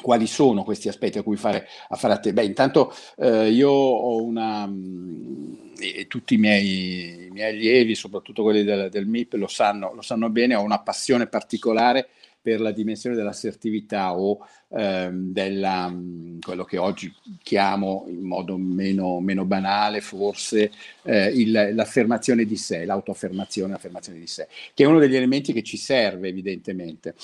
quali 0.00 0.26
sono 0.26 0.64
questi 0.64 0.88
aspetti 0.88 1.18
a 1.18 1.22
cui 1.22 1.36
fare, 1.36 1.66
a 1.88 1.96
fare 1.96 2.14
attenzione? 2.14 2.40
Beh, 2.40 2.48
intanto 2.48 2.94
eh, 3.18 3.50
io 3.50 3.68
ho 3.70 4.22
una, 4.22 4.64
mh, 4.66 5.72
e 5.78 6.06
tutti 6.06 6.34
i 6.34 6.38
miei, 6.38 7.26
i 7.26 7.30
miei, 7.30 7.50
allievi, 7.50 7.94
soprattutto 7.94 8.42
quelli 8.42 8.64
del, 8.64 8.88
del 8.88 9.06
MIP, 9.06 9.34
lo 9.34 9.46
sanno, 9.46 9.92
lo 9.94 10.00
sanno, 10.00 10.30
bene, 10.30 10.54
ho 10.54 10.62
una 10.62 10.80
passione 10.80 11.26
particolare 11.26 12.08
per 12.42 12.60
la 12.60 12.70
dimensione 12.70 13.16
dell'assertività 13.16 14.16
o 14.16 14.46
ehm, 14.68 15.32
della, 15.32 15.88
mm, 15.88 16.40
quello 16.40 16.64
che 16.64 16.78
oggi 16.78 17.12
chiamo 17.42 18.06
in 18.08 18.22
modo 18.22 18.56
meno, 18.56 19.20
meno 19.20 19.44
banale 19.44 20.00
forse 20.00 20.70
eh, 21.02 21.28
il, 21.28 21.74
l'affermazione 21.74 22.44
di 22.44 22.56
sé, 22.56 22.84
l'autoaffermazione, 22.84 23.72
l'affermazione 23.72 24.18
di 24.18 24.26
sé, 24.26 24.48
che 24.74 24.84
è 24.84 24.86
uno 24.86 24.98
degli 24.98 25.16
elementi 25.16 25.52
che 25.52 25.62
ci 25.62 25.76
serve 25.76 26.28
evidentemente. 26.28 27.14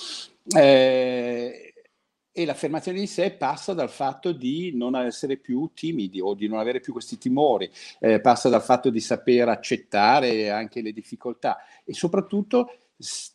Eh, 0.55 1.73
e 2.39 2.45
l'affermazione 2.45 2.99
di 2.99 3.07
sé 3.07 3.31
passa 3.31 3.73
dal 3.73 3.89
fatto 3.89 4.33
di 4.33 4.71
non 4.75 4.95
essere 4.95 5.39
più 5.39 5.71
timidi 5.73 6.21
o 6.21 6.35
di 6.35 6.49
non 6.49 6.59
avere 6.59 6.81
più 6.81 6.93
questi 6.93 7.17
timori, 7.17 7.71
eh, 7.99 8.21
passa 8.21 8.51
dal 8.51 8.63
fatto 8.63 8.91
di 8.91 9.01
saper 9.01 9.49
accettare 9.49 10.51
anche 10.51 10.83
le 10.83 10.93
difficoltà 10.93 11.57
e 11.83 11.95
soprattutto 11.95 12.86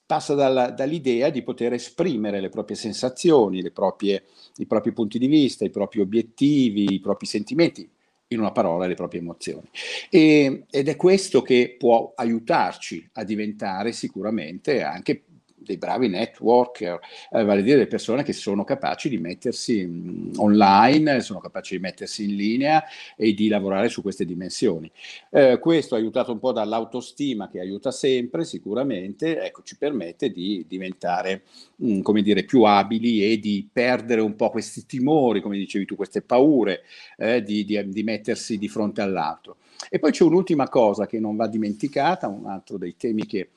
passa 0.05 0.33
dalla, 0.33 0.71
dall'idea 0.71 1.29
di 1.29 1.43
poter 1.43 1.73
esprimere 1.73 2.39
le 2.41 2.49
proprie 2.49 2.75
sensazioni, 2.75 3.61
le 3.61 3.71
proprie, 3.71 4.25
i 4.57 4.65
propri 4.65 4.91
punti 4.91 5.19
di 5.19 5.27
vista, 5.27 5.65
i 5.65 5.69
propri 5.69 6.01
obiettivi, 6.01 6.93
i 6.93 6.99
propri 6.99 7.27
sentimenti, 7.27 7.89
in 8.27 8.39
una 8.39 8.51
parola 8.51 8.87
le 8.87 8.95
proprie 8.95 9.21
emozioni. 9.21 9.69
E, 10.09 10.65
ed 10.69 10.87
è 10.87 10.95
questo 10.95 11.41
che 11.41 11.75
può 11.77 12.13
aiutarci 12.15 13.09
a 13.13 13.23
diventare 13.23 13.91
sicuramente 13.91 14.81
anche 14.81 15.23
dei 15.63 15.77
bravi 15.77 16.07
networker, 16.07 16.99
eh, 17.31 17.43
vale 17.43 17.59
a 17.59 17.63
dire 17.63 17.75
delle 17.77 17.87
persone 17.87 18.23
che 18.23 18.33
sono 18.33 18.63
capaci 18.63 19.09
di 19.09 19.17
mettersi 19.17 19.85
mh, 19.85 20.31
online, 20.37 21.21
sono 21.21 21.39
capaci 21.39 21.75
di 21.75 21.81
mettersi 21.81 22.23
in 22.23 22.35
linea 22.35 22.83
e 23.15 23.33
di 23.33 23.47
lavorare 23.47 23.89
su 23.89 24.01
queste 24.01 24.25
dimensioni. 24.25 24.91
Eh, 25.29 25.59
questo 25.59 25.95
aiutato 25.95 26.31
un 26.31 26.39
po' 26.39 26.51
dall'autostima 26.51 27.49
che 27.49 27.59
aiuta 27.59 27.91
sempre 27.91 28.43
sicuramente, 28.43 29.41
ecco, 29.41 29.61
ci 29.63 29.77
permette 29.77 30.31
di 30.31 30.65
diventare, 30.67 31.43
mh, 31.75 32.01
come 32.01 32.21
dire, 32.21 32.43
più 32.43 32.63
abili 32.63 33.23
e 33.23 33.39
di 33.39 33.67
perdere 33.71 34.21
un 34.21 34.35
po' 34.35 34.49
questi 34.49 34.85
timori, 34.85 35.41
come 35.41 35.57
dicevi 35.57 35.85
tu, 35.85 35.95
queste 35.95 36.21
paure 36.21 36.81
eh, 37.17 37.43
di, 37.43 37.63
di, 37.65 37.89
di 37.89 38.03
mettersi 38.03 38.57
di 38.57 38.67
fronte 38.67 39.01
all'altro. 39.01 39.57
E 39.89 39.99
poi 39.99 40.11
c'è 40.11 40.23
un'ultima 40.23 40.69
cosa 40.69 41.07
che 41.07 41.19
non 41.19 41.35
va 41.35 41.47
dimenticata, 41.47 42.27
un 42.27 42.45
altro 42.45 42.77
dei 42.77 42.95
temi 42.97 43.25
che 43.25 43.49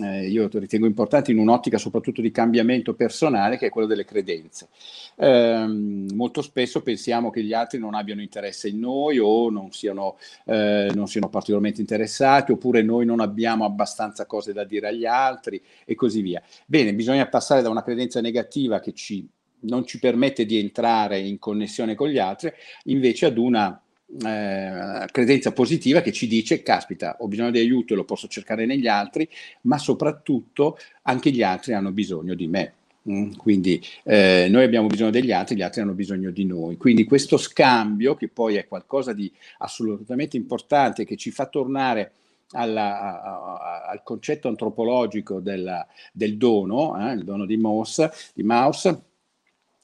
eh, 0.00 0.28
io 0.28 0.48
ritengo 0.52 0.86
importante 0.86 1.32
in 1.32 1.38
un'ottica 1.38 1.76
soprattutto 1.76 2.22
di 2.22 2.30
cambiamento 2.30 2.94
personale, 2.94 3.58
che 3.58 3.66
è 3.66 3.70
quello 3.70 3.86
delle 3.86 4.04
credenze. 4.04 4.68
Eh, 5.16 5.66
molto 5.66 6.40
spesso 6.40 6.82
pensiamo 6.82 7.30
che 7.30 7.42
gli 7.42 7.52
altri 7.52 7.78
non 7.78 7.94
abbiano 7.94 8.22
interesse 8.22 8.68
in 8.68 8.78
noi 8.78 9.18
o 9.18 9.50
non 9.50 9.70
siano, 9.72 10.16
eh, 10.46 10.90
non 10.94 11.08
siano 11.08 11.28
particolarmente 11.28 11.80
interessati, 11.80 12.52
oppure 12.52 12.82
noi 12.82 13.04
non 13.04 13.20
abbiamo 13.20 13.64
abbastanza 13.64 14.24
cose 14.24 14.52
da 14.52 14.64
dire 14.64 14.88
agli 14.88 15.04
altri 15.04 15.60
e 15.84 15.94
così 15.94 16.22
via. 16.22 16.42
Bene, 16.64 16.94
bisogna 16.94 17.26
passare 17.26 17.60
da 17.60 17.68
una 17.68 17.82
credenza 17.82 18.20
negativa 18.20 18.80
che 18.80 18.92
ci, 18.92 19.28
non 19.60 19.84
ci 19.84 19.98
permette 19.98 20.46
di 20.46 20.58
entrare 20.58 21.18
in 21.18 21.38
connessione 21.38 21.94
con 21.94 22.08
gli 22.08 22.18
altri, 22.18 22.50
invece 22.84 23.26
ad 23.26 23.36
una 23.36 23.78
eh, 24.20 25.06
credenza 25.10 25.52
positiva 25.52 26.02
che 26.02 26.12
ci 26.12 26.26
dice, 26.26 26.62
caspita, 26.62 27.16
ho 27.20 27.28
bisogno 27.28 27.50
di 27.50 27.58
aiuto 27.58 27.92
e 27.92 27.96
lo 27.96 28.04
posso 28.04 28.28
cercare 28.28 28.66
negli 28.66 28.86
altri, 28.86 29.28
ma 29.62 29.78
soprattutto 29.78 30.78
anche 31.02 31.30
gli 31.30 31.42
altri 31.42 31.72
hanno 31.72 31.92
bisogno 31.92 32.34
di 32.34 32.46
me. 32.46 32.74
Mm, 33.08 33.32
quindi 33.32 33.82
eh, 34.04 34.46
noi 34.48 34.62
abbiamo 34.62 34.86
bisogno 34.86 35.10
degli 35.10 35.32
altri, 35.32 35.56
gli 35.56 35.62
altri 35.62 35.80
hanno 35.80 35.94
bisogno 35.94 36.30
di 36.30 36.44
noi. 36.44 36.76
Quindi 36.76 37.04
questo 37.04 37.36
scambio, 37.36 38.14
che 38.14 38.28
poi 38.28 38.56
è 38.56 38.68
qualcosa 38.68 39.12
di 39.12 39.32
assolutamente 39.58 40.36
importante, 40.36 41.04
che 41.04 41.16
ci 41.16 41.30
fa 41.30 41.46
tornare 41.46 42.12
alla, 42.52 43.00
a, 43.00 43.22
a, 43.22 43.86
al 43.88 44.02
concetto 44.02 44.48
antropologico 44.48 45.40
della, 45.40 45.86
del 46.12 46.36
dono, 46.36 46.96
eh, 47.08 47.14
il 47.14 47.24
dono 47.24 47.46
di 47.46 47.56
Mauss, 47.56 48.32
di 48.34 48.42
Mauss 48.42 48.94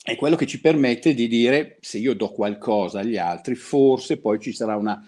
è 0.09 0.17
quello 0.17 0.37
che 0.37 0.47
ci 0.47 0.59
permette 0.59 1.13
di 1.13 1.29
dire 1.29 1.77
se 1.83 1.99
io 1.99 2.15
do 2.15 2.31
qualcosa 2.31 3.01
agli 3.01 3.19
altri, 3.19 3.55
forse 3.55 4.17
poi 4.17 4.41
ci 4.41 4.55
sarà 4.55 4.75
una 4.75 5.07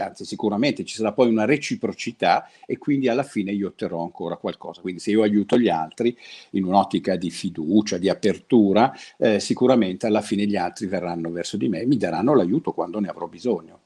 anzi 0.00 0.24
sicuramente 0.24 0.86
ci 0.86 0.94
sarà 0.94 1.12
poi 1.12 1.28
una 1.28 1.44
reciprocità 1.44 2.48
e 2.64 2.78
quindi 2.78 3.08
alla 3.08 3.24
fine 3.24 3.52
io 3.52 3.66
otterrò 3.66 4.00
ancora 4.00 4.38
qualcosa. 4.38 4.80
Quindi 4.80 5.00
se 5.00 5.10
io 5.10 5.20
aiuto 5.20 5.58
gli 5.58 5.68
altri 5.68 6.16
in 6.52 6.64
un'ottica 6.64 7.16
di 7.16 7.28
fiducia, 7.28 7.98
di 7.98 8.08
apertura, 8.08 8.90
eh, 9.18 9.38
sicuramente 9.38 10.06
alla 10.06 10.22
fine 10.22 10.46
gli 10.46 10.56
altri 10.56 10.86
verranno 10.86 11.30
verso 11.30 11.58
di 11.58 11.68
me 11.68 11.82
e 11.82 11.86
mi 11.86 11.98
daranno 11.98 12.34
l'aiuto 12.34 12.72
quando 12.72 13.00
ne 13.00 13.08
avrò 13.08 13.26
bisogno. 13.26 13.80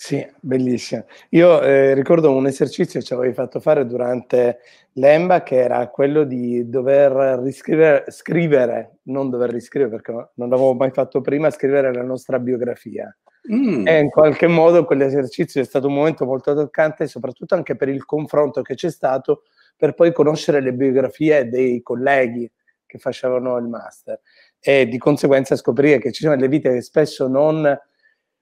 Sì, 0.00 0.24
bellissimo. 0.38 1.06
Io 1.30 1.60
eh, 1.60 1.92
ricordo 1.92 2.32
un 2.32 2.46
esercizio 2.46 3.00
che 3.00 3.04
ci 3.04 3.14
avevi 3.14 3.34
fatto 3.34 3.58
fare 3.58 3.84
durante 3.84 4.60
l'EMBA 4.92 5.42
che 5.42 5.56
era 5.56 5.88
quello 5.88 6.22
di 6.22 6.68
dover 6.68 7.40
riscrivere, 7.40 8.04
scrivere, 8.12 8.98
non 9.06 9.28
dover 9.28 9.50
riscrivere 9.50 9.90
perché 9.90 10.12
non 10.12 10.50
l'avevo 10.50 10.74
mai 10.74 10.92
fatto 10.92 11.20
prima, 11.20 11.50
scrivere 11.50 11.92
la 11.92 12.04
nostra 12.04 12.38
biografia. 12.38 13.12
Mm. 13.52 13.88
E 13.88 13.98
in 13.98 14.08
qualche 14.08 14.46
modo 14.46 14.84
quell'esercizio 14.84 15.60
è 15.60 15.64
stato 15.64 15.88
un 15.88 15.94
momento 15.94 16.24
molto 16.24 16.54
toccante, 16.54 17.08
soprattutto 17.08 17.56
anche 17.56 17.74
per 17.74 17.88
il 17.88 18.04
confronto 18.04 18.62
che 18.62 18.76
c'è 18.76 18.92
stato 18.92 19.42
per 19.76 19.94
poi 19.94 20.12
conoscere 20.12 20.60
le 20.60 20.74
biografie 20.74 21.48
dei 21.48 21.82
colleghi 21.82 22.48
che 22.86 22.98
facevano 22.98 23.56
il 23.56 23.66
master 23.66 24.20
e 24.60 24.86
di 24.86 24.96
conseguenza 24.96 25.56
scoprire 25.56 25.98
che 25.98 26.12
ci 26.12 26.22
sono 26.22 26.36
delle 26.36 26.46
vite 26.46 26.72
che 26.72 26.82
spesso 26.82 27.26
non 27.26 27.76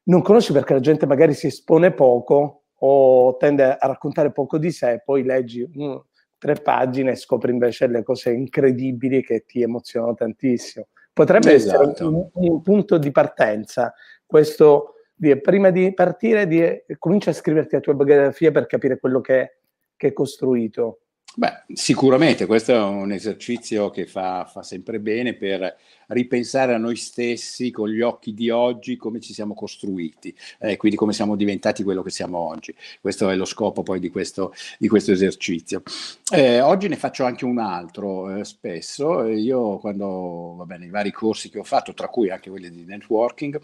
non 0.07 0.23
conosci 0.23 0.53
perché 0.53 0.75
la 0.75 0.81
gente 0.81 1.07
magari 1.07 1.35
si 1.35 1.47
espone 1.47 1.93
poco 1.93 2.63
o 2.79 3.37
tende 3.37 3.65
a 3.65 3.87
raccontare 3.87 4.33
poco 4.33 4.59
di 4.59 4.71
sé, 4.71 5.03
poi 5.05 5.23
leggi 5.23 5.67
mm, 5.67 5.97
tre 6.39 6.55
pagine 6.55 7.13
e 7.13 7.17
scopri 7.17 7.51
invece 7.51 7.87
le 7.87 8.03
cose 8.03 8.33
incredibili 8.33 9.23
che 9.23 9.45
ti 9.47 9.63
emozionano 9.63 10.15
tantissimo. 10.15 10.89
Potrebbe 11.13 11.55
esatto. 11.55 11.91
essere 11.91 12.09
un, 12.09 12.29
un, 12.33 12.61
punto 12.61 12.99
di 12.99 13.11
partenza 13.11 13.95
questo 14.27 14.97
di, 15.15 15.41
prima 15.41 15.71
di 15.71 15.95
partire, 15.95 16.47
di, 16.47 16.85
comincia 16.99 17.31
a 17.31 17.35
scriverti 17.35 17.75
la 17.75 17.81
tua 17.81 17.95
biografia 17.95 18.53
per 18.53 18.67
capire 18.67 18.99
quello 18.99 19.21
che, 19.23 19.59
che 19.97 20.07
hai 20.09 20.13
costruito. 20.13 21.01
Beh, 21.39 21.65
sicuramente 21.75 22.47
questo 22.47 22.73
è 22.73 22.79
un 22.79 23.13
esercizio 23.13 23.91
che 23.91 24.07
fa, 24.07 24.47
fa, 24.51 24.63
sempre 24.63 24.99
bene 24.99 25.35
per 25.35 25.77
ripensare 26.07 26.73
a 26.73 26.79
noi 26.79 26.97
stessi 26.97 27.71
con 27.71 27.91
gli 27.91 28.01
occhi 28.01 28.33
di 28.33 28.49
oggi, 28.49 28.97
come 28.97 29.21
ci 29.21 29.35
siamo 29.35 29.53
costruiti, 29.53 30.35
eh, 30.61 30.79
quindi 30.79 30.97
come 30.97 31.13
siamo 31.13 31.37
diventati 31.37 31.83
quello 31.83 32.01
che 32.01 32.09
siamo 32.09 32.39
oggi. 32.39 32.75
Questo 33.03 33.29
è 33.29 33.37
lo 33.37 33.45
scopo 33.45 33.83
poi 33.83 34.01
di 34.01 34.09
questo, 34.09 34.55
di 34.79 34.89
questo 34.89 35.13
esercizio. 35.13 35.83
Eh, 36.33 36.63
oggi 36.63 36.89
ne 36.89 36.97
faccio 36.97 37.25
anche 37.27 37.45
un 37.45 37.59
altro 37.59 38.35
eh, 38.35 38.45
spesso. 38.47 39.27
Io 39.27 39.77
quando, 39.77 40.55
va 40.57 40.65
bene, 40.65 40.87
i 40.87 40.91
vari 40.91 41.13
corsi 41.13 41.51
che 41.51 41.59
ho 41.59 41.65
fatto, 41.65 41.93
tra 41.93 42.09
cui 42.09 42.31
anche 42.31 42.49
quelli 42.49 42.71
di 42.71 42.87
networking, 42.87 43.61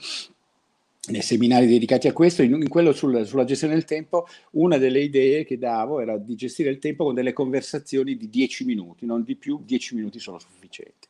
nei 1.09 1.23
seminari 1.23 1.67
dedicati 1.67 2.07
a 2.07 2.13
questo, 2.13 2.43
in, 2.43 2.53
in 2.53 2.69
quello 2.69 2.93
sul, 2.93 3.27
sulla 3.27 3.45
gestione 3.45 3.75
del 3.75 3.85
tempo, 3.85 4.27
una 4.53 4.79
delle 4.79 5.01
idee 5.01 5.45
che 5.45 5.59
davo 5.59 6.01
era 6.01 6.17
di 6.17 6.37
gestire 6.37 6.71
il 6.71 6.79
tempo 6.79 7.05
con 7.05 7.15
delle 7.15 7.33
conversazioni 7.33 8.17
di 8.17 8.29
10 8.29 8.65
minuti, 8.65 9.05
non 9.05 9.25
di 9.25 9.35
più, 9.35 9.61
10 9.65 9.97
minuti 9.97 10.21
sono 10.21 10.39
sufficienti. 10.39 11.09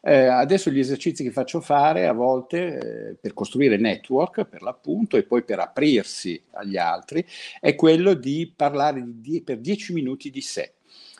Eh, 0.00 0.26
adesso 0.26 0.70
gli 0.70 0.78
esercizi 0.78 1.22
che 1.22 1.30
faccio 1.30 1.60
fare 1.60 2.06
a 2.06 2.12
volte 2.12 2.78
eh, 2.78 3.14
per 3.14 3.34
costruire 3.34 3.76
network, 3.76 4.44
per 4.44 4.62
l'appunto, 4.62 5.16
e 5.16 5.22
poi 5.22 5.44
per 5.44 5.60
aprirsi 5.60 6.42
agli 6.52 6.76
altri, 6.76 7.24
è 7.60 7.74
quello 7.74 8.14
di 8.14 8.52
parlare 8.54 9.02
di, 9.06 9.42
per 9.42 9.60
10 9.60 9.92
minuti 9.92 10.30
di 10.30 10.40
sé. 10.40 10.74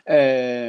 Eh, 0.07 0.69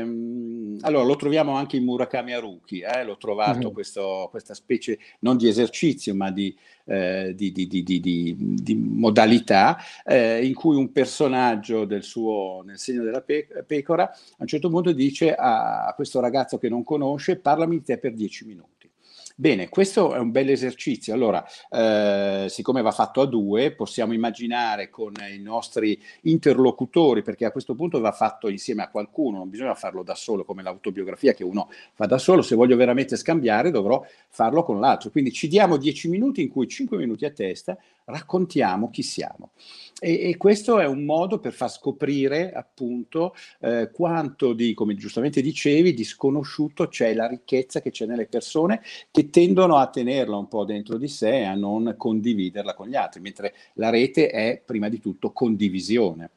allora, 0.82 1.04
lo 1.04 1.16
troviamo 1.18 1.56
anche 1.56 1.76
in 1.76 1.84
Murakami 1.84 2.34
Haruki, 2.34 2.80
eh? 2.80 3.04
l'ho 3.04 3.18
trovato 3.18 3.60
mm-hmm. 3.60 3.74
questo, 3.74 4.28
questa 4.32 4.54
specie 4.54 4.98
non 5.20 5.36
di 5.36 5.50
esercizio, 5.50 6.16
ma 6.16 6.32
di, 6.32 6.56
eh, 6.86 7.34
di, 7.36 7.52
di, 7.52 7.68
di 7.68 8.76
modalità 8.76 9.78
eh, 10.06 10.46
in 10.46 10.54
cui 10.54 10.78
un 10.78 10.92
personaggio 10.92 11.84
del 11.84 12.04
suo, 12.04 12.62
nel 12.66 12.78
segno 12.78 13.04
della 13.04 13.22
pe- 13.22 13.48
pecora, 13.68 14.10
a 14.10 14.18
un 14.38 14.48
certo 14.48 14.70
punto 14.70 14.94
dice 14.94 15.36
a, 15.36 15.86
a 15.86 15.94
questo 15.94 16.22
ragazzo 16.22 16.58
che 16.58 16.70
non 16.70 16.84
conosce, 16.84 17.38
parlami 17.38 17.78
di 17.80 17.84
te 17.84 17.98
per 17.98 18.14
dieci 18.14 18.46
minuti. 18.46 18.90
Bene, 19.38 19.68
questo 19.68 20.14
è 20.14 20.18
un 20.18 20.32
bel 20.32 20.50
esercizio. 20.50 21.14
Allora, 21.14 21.46
eh, 21.70 22.46
siccome 22.48 22.82
va 22.82 22.92
fatto 22.92 23.20
a 23.20 23.26
due, 23.26 23.74
possiamo 23.74 24.14
immaginare 24.14 24.90
con 24.90 25.12
i 25.30 25.40
nostri 25.40 26.02
interlocutori, 26.22 27.22
perché 27.22 27.44
a 27.44 27.52
questo 27.52 27.76
punto 27.76 28.00
va 28.00 28.14
fatto 28.14 28.48
insieme 28.48 28.84
a 28.84 28.90
qualcuno, 28.90 29.40
non 29.40 29.50
bisogna 29.50 29.76
farlo 29.76 30.04
da 30.04 30.16
solo 30.16 30.46
come 30.46 30.64
l'autobiografia 30.64 31.34
che 31.34 31.44
uno 31.44 31.70
fa 31.96 32.06
da 32.06 32.18
solo. 32.18 32.42
Se 32.42 32.56
voglio 32.56 32.78
veramente 32.78 33.18
scambiare, 33.18 33.72
dovrò 33.72 34.06
farlo 34.30 34.64
con 34.64 34.80
l'altro. 34.80 35.10
Quindi 35.10 35.34
ci 35.34 35.50
diamo 35.50 35.76
dieci 35.76 36.08
minuti 36.08 36.42
in 36.42 36.48
cui 36.48 36.70
cinque 36.70 36.96
minuti 36.96 37.26
a 37.26 37.32
testa 37.32 37.78
raccontiamo 38.06 38.90
chi 38.90 39.04
siamo. 39.04 39.52
E, 40.00 40.30
e, 40.30 40.38
questo 40.38 40.80
è 40.80 40.86
un 40.86 41.06
modo 41.06 41.40
per 41.40 41.54
far 41.54 41.72
scoprire 41.72 42.52
appunto 42.52 43.34
eh, 43.62 43.90
quanto 43.92 44.54
di, 44.54 44.74
come 44.74 44.96
giustamente 44.96 45.42
dicevi, 45.42 45.94
di 45.94 46.04
sconosciuto 46.04 46.88
c'è 46.88 47.14
la 47.14 47.28
ricchezza 47.28 47.82
che 47.82 47.92
c'è 47.92 48.06
nelle 48.06 48.28
persone 48.28 48.82
che 49.10 49.30
tendono 49.30 49.78
a 49.78 49.88
tenerla 49.88 50.36
un 50.36 50.48
po' 50.48 50.66
dentro 50.66 50.98
di 50.98 51.08
sé 51.08 51.40
e 51.40 51.44
a 51.46 51.56
non 51.56 51.96
condividerla 51.98 52.74
con 52.74 52.88
gli 52.88 52.96
altri, 52.96 53.22
mentre 53.22 53.54
la 53.76 53.90
rete 53.90 54.30
è 54.30 54.62
prima 54.64 54.90
di 54.90 55.00
tutto 55.00 55.32
condivisione 55.32 56.30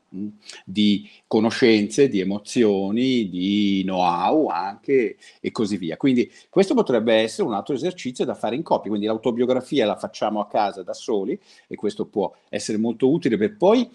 di 0.64 1.08
conoscenze, 1.26 2.08
di 2.08 2.20
emozioni, 2.20 3.28
di 3.28 3.82
know-how 3.84 4.48
anche 4.48 5.16
e 5.40 5.50
così 5.50 5.76
via. 5.76 5.96
Quindi 5.96 6.30
questo 6.48 6.74
potrebbe 6.74 7.14
essere 7.14 7.46
un 7.46 7.54
altro 7.54 7.74
esercizio 7.74 8.24
da 8.24 8.34
fare 8.34 8.56
in 8.56 8.62
coppia, 8.62 8.90
quindi 8.90 9.06
l'autobiografia 9.06 9.86
la 9.86 9.96
facciamo 9.96 10.40
a 10.40 10.46
casa 10.46 10.82
da 10.82 10.94
soli 10.94 11.38
e 11.66 11.74
questo 11.76 12.06
può 12.06 12.34
essere 12.48 12.78
molto 12.78 13.10
utile 13.10 13.36
per 13.36 13.56
poi 13.56 13.88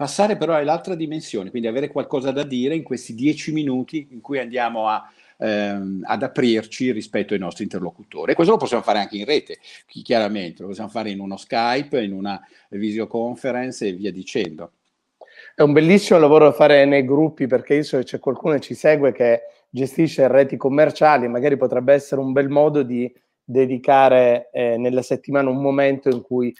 passare 0.00 0.38
però 0.38 0.54
all'altra 0.54 0.94
dimensione, 0.94 1.50
quindi 1.50 1.68
avere 1.68 1.88
qualcosa 1.88 2.30
da 2.30 2.42
dire 2.42 2.74
in 2.74 2.82
questi 2.82 3.14
dieci 3.14 3.52
minuti 3.52 4.08
in 4.12 4.22
cui 4.22 4.38
andiamo 4.38 4.88
a, 4.88 5.06
ehm, 5.36 6.04
ad 6.06 6.22
aprirci 6.22 6.90
rispetto 6.90 7.34
ai 7.34 7.38
nostri 7.38 7.64
interlocutori. 7.64 8.32
E 8.32 8.34
questo 8.34 8.54
lo 8.54 8.58
possiamo 8.58 8.82
fare 8.82 8.98
anche 8.98 9.18
in 9.18 9.26
rete, 9.26 9.58
chiaramente, 9.86 10.62
lo 10.62 10.68
possiamo 10.68 10.88
fare 10.88 11.10
in 11.10 11.20
uno 11.20 11.36
Skype, 11.36 12.02
in 12.02 12.12
una 12.12 12.40
videoconference 12.70 13.88
e 13.88 13.92
via 13.92 14.10
dicendo. 14.10 14.72
È 15.54 15.62
un 15.62 15.72
bellissimo 15.72 16.18
lavoro 16.18 16.46
da 16.46 16.52
fare 16.52 16.84
nei 16.84 17.04
gruppi 17.04 17.46
perché 17.46 17.74
io 17.74 17.82
so 17.82 17.98
che 17.98 18.04
c'è 18.04 18.18
qualcuno 18.18 18.54
che 18.54 18.60
ci 18.60 18.74
segue 18.74 19.12
che 19.12 19.42
gestisce 19.68 20.28
reti 20.28 20.56
commerciali, 20.56 21.28
magari 21.28 21.56
potrebbe 21.56 21.92
essere 21.92 22.20
un 22.20 22.32
bel 22.32 22.48
modo 22.48 22.82
di 22.82 23.12
dedicare 23.42 24.50
eh, 24.52 24.76
nella 24.76 25.02
settimana 25.02 25.50
un 25.50 25.60
momento 25.60 26.08
in 26.08 26.22
cui 26.22 26.54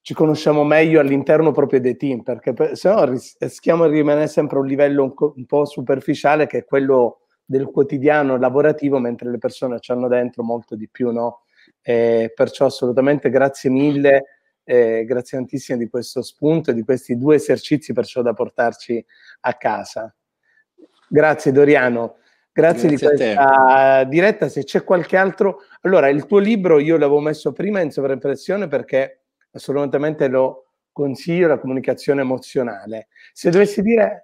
ci 0.00 0.12
conosciamo 0.14 0.64
meglio 0.64 1.00
all'interno 1.00 1.50
proprio 1.52 1.80
dei 1.80 1.96
team, 1.96 2.20
perché 2.20 2.52
per, 2.52 2.76
se 2.76 2.90
no 2.90 3.04
rischiamo 3.38 3.88
di 3.88 3.94
rimanere 3.96 4.26
sempre 4.26 4.58
a 4.58 4.60
un 4.60 4.66
livello 4.66 5.02
un, 5.02 5.14
co- 5.14 5.32
un, 5.34 5.46
po' 5.46 5.64
superficiale 5.64 6.46
che 6.46 6.58
è 6.58 6.64
quello 6.64 7.20
del 7.42 7.66
quotidiano 7.70 8.36
lavorativo, 8.36 8.98
mentre 8.98 9.30
le 9.30 9.38
persone 9.38 9.80
ci 9.80 9.92
hanno 9.92 10.08
dentro 10.08 10.42
molto 10.42 10.76
di 10.76 10.88
più, 10.90 11.10
no? 11.10 11.44
E 11.80 12.32
perciò 12.34 12.66
assolutamente 12.66 13.30
grazie 13.30 13.70
mille, 13.70 14.33
eh, 14.64 15.04
grazie 15.04 15.38
tantissimo 15.38 15.78
di 15.78 15.88
questo 15.88 16.22
spunto 16.22 16.70
e 16.70 16.74
di 16.74 16.82
questi 16.82 17.16
due 17.16 17.36
esercizi 17.36 17.92
perciò 17.92 18.22
da 18.22 18.32
portarci 18.32 19.04
a 19.40 19.54
casa. 19.54 20.14
Grazie 21.08 21.52
Doriano. 21.52 22.16
Grazie, 22.52 22.88
grazie 22.88 22.88
di 22.88 23.16
questa 23.16 24.04
diretta. 24.04 24.48
Se 24.48 24.64
c'è 24.64 24.84
qualche 24.84 25.16
altro, 25.16 25.62
allora 25.82 26.08
il 26.08 26.24
tuo 26.26 26.38
libro 26.38 26.78
io 26.78 26.96
l'avevo 26.96 27.20
messo 27.20 27.52
prima 27.52 27.80
in 27.80 27.90
sovraimpressione 27.90 28.68
perché 28.68 29.24
assolutamente 29.52 30.28
lo 30.28 30.68
consiglio, 30.92 31.48
la 31.48 31.58
comunicazione 31.58 32.20
emozionale. 32.20 33.08
Se 33.32 33.50
dovessi 33.50 33.82
dire 33.82 34.23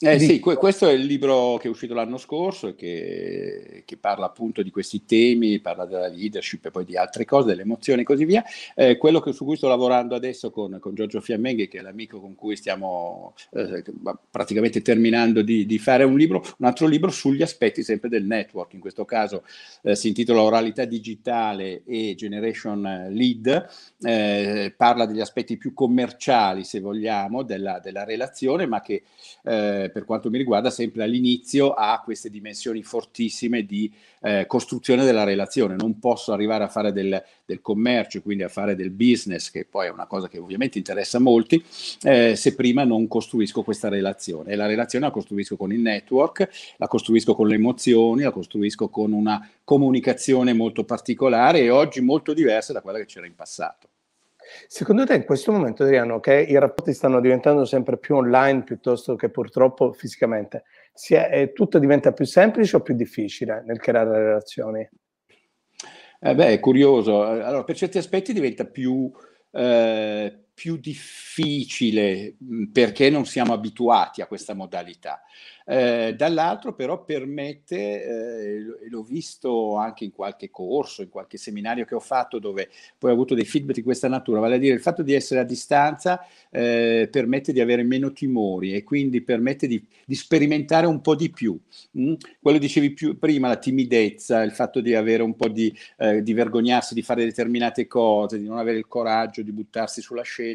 eh 0.00 0.20
sì, 0.20 0.38
questo 0.38 0.86
è 0.86 0.92
il 0.92 1.04
libro 1.04 1.56
che 1.56 1.66
è 1.66 1.70
uscito 1.70 1.92
l'anno 1.92 2.18
scorso 2.18 2.68
e 2.68 2.74
che, 2.76 3.82
che, 3.84 3.96
parla 3.96 4.26
appunto 4.26 4.62
di 4.62 4.70
questi 4.70 5.04
temi, 5.04 5.58
parla 5.58 5.86
della 5.86 6.06
leadership 6.06 6.66
e 6.66 6.70
poi 6.70 6.84
di 6.84 6.96
altre 6.96 7.24
cose, 7.24 7.48
delle 7.48 7.62
emozioni 7.62 8.02
e 8.02 8.04
così 8.04 8.24
via. 8.24 8.44
Eh, 8.76 8.96
quello 8.96 9.18
che, 9.18 9.32
su 9.32 9.44
cui 9.44 9.56
sto 9.56 9.66
lavorando 9.66 10.14
adesso 10.14 10.52
con, 10.52 10.78
con 10.80 10.94
Giorgio 10.94 11.20
Fiammenghi, 11.20 11.66
che 11.66 11.78
è 11.78 11.82
l'amico 11.82 12.20
con 12.20 12.36
cui 12.36 12.54
stiamo 12.54 13.34
eh, 13.50 13.82
praticamente 14.30 14.82
terminando 14.82 15.42
di, 15.42 15.66
di, 15.66 15.78
fare 15.80 16.04
un 16.04 16.16
libro, 16.16 16.44
un 16.58 16.66
altro 16.66 16.86
libro 16.86 17.10
sugli 17.10 17.42
aspetti 17.42 17.82
sempre 17.82 18.08
del 18.08 18.24
network. 18.24 18.74
In 18.74 18.80
questo 18.80 19.04
caso 19.04 19.42
eh, 19.82 19.96
si 19.96 20.06
intitola 20.06 20.42
Oralità 20.42 20.84
digitale 20.84 21.82
e 21.84 22.14
Generation 22.16 23.08
Lead, 23.10 23.68
eh, 24.02 24.72
parla 24.76 25.06
degli 25.06 25.20
aspetti 25.20 25.56
più 25.56 25.74
commerciali, 25.74 26.62
se 26.62 26.78
vogliamo, 26.78 27.42
della, 27.42 27.80
della 27.80 28.04
relazione, 28.04 28.64
ma 28.66 28.80
che 28.80 29.02
eh, 29.88 29.90
per 29.90 30.04
quanto 30.04 30.30
mi 30.30 30.38
riguarda, 30.38 30.70
sempre 30.70 31.02
all'inizio 31.02 31.72
ha 31.72 32.00
queste 32.04 32.30
dimensioni 32.30 32.82
fortissime 32.82 33.64
di 33.64 33.92
eh, 34.20 34.44
costruzione 34.46 35.04
della 35.04 35.24
relazione. 35.24 35.74
Non 35.74 35.98
posso 35.98 36.32
arrivare 36.32 36.64
a 36.64 36.68
fare 36.68 36.92
del, 36.92 37.22
del, 37.44 37.60
commercio, 37.60 38.22
quindi 38.22 38.44
a 38.44 38.48
fare 38.48 38.76
del 38.76 38.90
business, 38.90 39.50
che 39.50 39.64
poi 39.64 39.86
è 39.86 39.90
una 39.90 40.06
cosa 40.06 40.28
che 40.28 40.38
ovviamente 40.38 40.78
interessa 40.78 41.18
molti, 41.18 41.62
eh, 42.02 42.36
se 42.36 42.54
prima 42.54 42.84
non 42.84 43.08
costruisco 43.08 43.62
questa 43.62 43.88
relazione. 43.88 44.52
E 44.52 44.56
la 44.56 44.66
relazione 44.66 45.06
la 45.06 45.12
costruisco 45.12 45.56
con 45.56 45.72
il 45.72 45.80
network, 45.80 46.48
la 46.76 46.86
costruisco 46.86 47.34
con 47.34 47.48
le 47.48 47.54
emozioni, 47.54 48.22
la 48.22 48.30
costruisco 48.30 48.88
con 48.88 49.12
una 49.12 49.48
comunicazione 49.64 50.52
molto 50.52 50.84
particolare 50.84 51.60
e 51.60 51.70
oggi 51.70 52.00
molto 52.00 52.32
diversa 52.32 52.72
da 52.72 52.80
quella 52.80 52.98
che 52.98 53.06
c'era 53.06 53.26
in 53.26 53.34
passato. 53.34 53.88
Secondo 54.66 55.04
te 55.04 55.14
in 55.14 55.24
questo 55.24 55.52
momento, 55.52 55.82
Adriano, 55.82 56.20
che 56.20 56.34
i 56.40 56.58
rapporti 56.58 56.92
stanno 56.92 57.20
diventando 57.20 57.64
sempre 57.64 57.98
più 57.98 58.16
online 58.16 58.62
piuttosto 58.62 59.14
che 59.14 59.28
purtroppo 59.28 59.92
fisicamente, 59.92 60.64
è, 61.08 61.28
è, 61.28 61.52
tutto 61.52 61.78
diventa 61.78 62.12
più 62.12 62.24
semplice 62.24 62.76
o 62.76 62.80
più 62.80 62.94
difficile 62.94 63.62
nel 63.66 63.78
creare 63.78 64.10
relazioni? 64.10 64.88
Eh 66.20 66.34
beh, 66.34 66.48
è 66.48 66.60
curioso. 66.60 67.22
Allora, 67.22 67.64
per 67.64 67.76
certi 67.76 67.98
aspetti 67.98 68.32
diventa 68.32 68.64
più, 68.64 69.10
eh, 69.52 70.44
più 70.58 70.76
difficile 70.76 72.34
perché 72.72 73.10
non 73.10 73.24
siamo 73.26 73.52
abituati 73.52 74.22
a 74.22 74.26
questa 74.26 74.54
modalità. 74.54 75.22
Eh, 75.70 76.14
dall'altro 76.16 76.74
però 76.74 77.04
permette, 77.04 78.02
eh, 78.02 78.88
l'ho 78.88 79.02
visto 79.02 79.76
anche 79.76 80.04
in 80.04 80.12
qualche 80.12 80.48
corso, 80.48 81.02
in 81.02 81.10
qualche 81.10 81.36
seminario 81.36 81.84
che 81.84 81.94
ho 81.94 82.00
fatto 82.00 82.38
dove 82.38 82.70
poi 82.96 83.10
ho 83.10 83.12
avuto 83.12 83.34
dei 83.34 83.44
feedback 83.44 83.76
di 83.76 83.82
questa 83.82 84.08
natura, 84.08 84.40
vale 84.40 84.54
a 84.54 84.58
dire 84.58 84.72
il 84.72 84.80
fatto 84.80 85.02
di 85.02 85.12
essere 85.12 85.40
a 85.40 85.44
distanza 85.44 86.26
eh, 86.50 87.06
permette 87.12 87.52
di 87.52 87.60
avere 87.60 87.82
meno 87.82 88.12
timori 88.12 88.72
e 88.72 88.82
quindi 88.82 89.20
permette 89.20 89.66
di, 89.66 89.84
di 90.06 90.14
sperimentare 90.14 90.86
un 90.86 91.02
po' 91.02 91.14
di 91.14 91.28
più. 91.28 91.60
Mm? 91.98 92.14
Quello 92.40 92.56
dicevi 92.56 92.94
più, 92.94 93.18
prima, 93.18 93.48
la 93.48 93.56
timidezza, 93.56 94.40
il 94.40 94.52
fatto 94.52 94.80
di 94.80 94.94
avere 94.94 95.22
un 95.22 95.36
po' 95.36 95.48
di, 95.48 95.70
eh, 95.98 96.22
di 96.22 96.32
vergognarsi 96.32 96.94
di 96.94 97.02
fare 97.02 97.26
determinate 97.26 97.86
cose, 97.86 98.38
di 98.38 98.46
non 98.46 98.56
avere 98.56 98.78
il 98.78 98.86
coraggio 98.86 99.42
di 99.42 99.52
buttarsi 99.52 100.00
sulla 100.00 100.22
scena, 100.22 100.47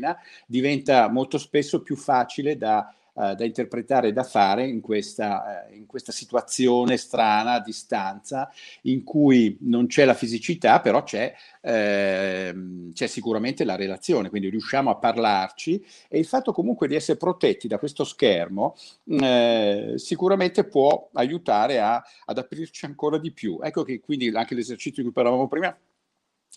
diventa 0.45 1.09
molto 1.09 1.37
spesso 1.37 1.81
più 1.81 1.95
facile 1.95 2.57
da 2.57 2.93
eh, 3.15 3.35
da 3.35 3.45
interpretare 3.45 4.07
e 4.07 4.11
da 4.11 4.23
fare 4.23 4.65
in 4.65 4.81
questa, 4.81 5.67
eh, 5.67 5.75
in 5.75 5.85
questa 5.85 6.11
situazione 6.11 6.97
strana 6.97 7.53
a 7.53 7.59
distanza 7.61 8.51
in 8.83 9.03
cui 9.03 9.55
non 9.61 9.85
c'è 9.85 10.03
la 10.03 10.15
fisicità, 10.15 10.79
però 10.79 11.03
c'è, 11.03 11.31
eh, 11.61 12.55
c'è 12.91 13.05
sicuramente 13.05 13.65
la 13.65 13.75
relazione, 13.75 14.29
quindi 14.29 14.49
riusciamo 14.49 14.89
a 14.89 14.95
parlarci 14.95 15.85
e 16.07 16.17
il 16.17 16.25
fatto 16.25 16.53
comunque 16.53 16.87
di 16.87 16.95
essere 16.95 17.19
protetti 17.19 17.67
da 17.67 17.77
questo 17.77 18.03
schermo 18.03 18.75
eh, 19.05 19.93
sicuramente 19.97 20.63
può 20.63 21.09
aiutare 21.13 21.79
a, 21.79 22.03
ad 22.25 22.37
aprirci 22.39 22.85
ancora 22.85 23.19
di 23.19 23.31
più. 23.31 23.59
Ecco 23.61 23.83
che 23.83 23.99
quindi 23.99 24.29
anche 24.29 24.55
l'esercizio 24.55 25.03
di 25.03 25.09
cui 25.09 25.13
parlavamo 25.13 25.47
prima 25.47 25.77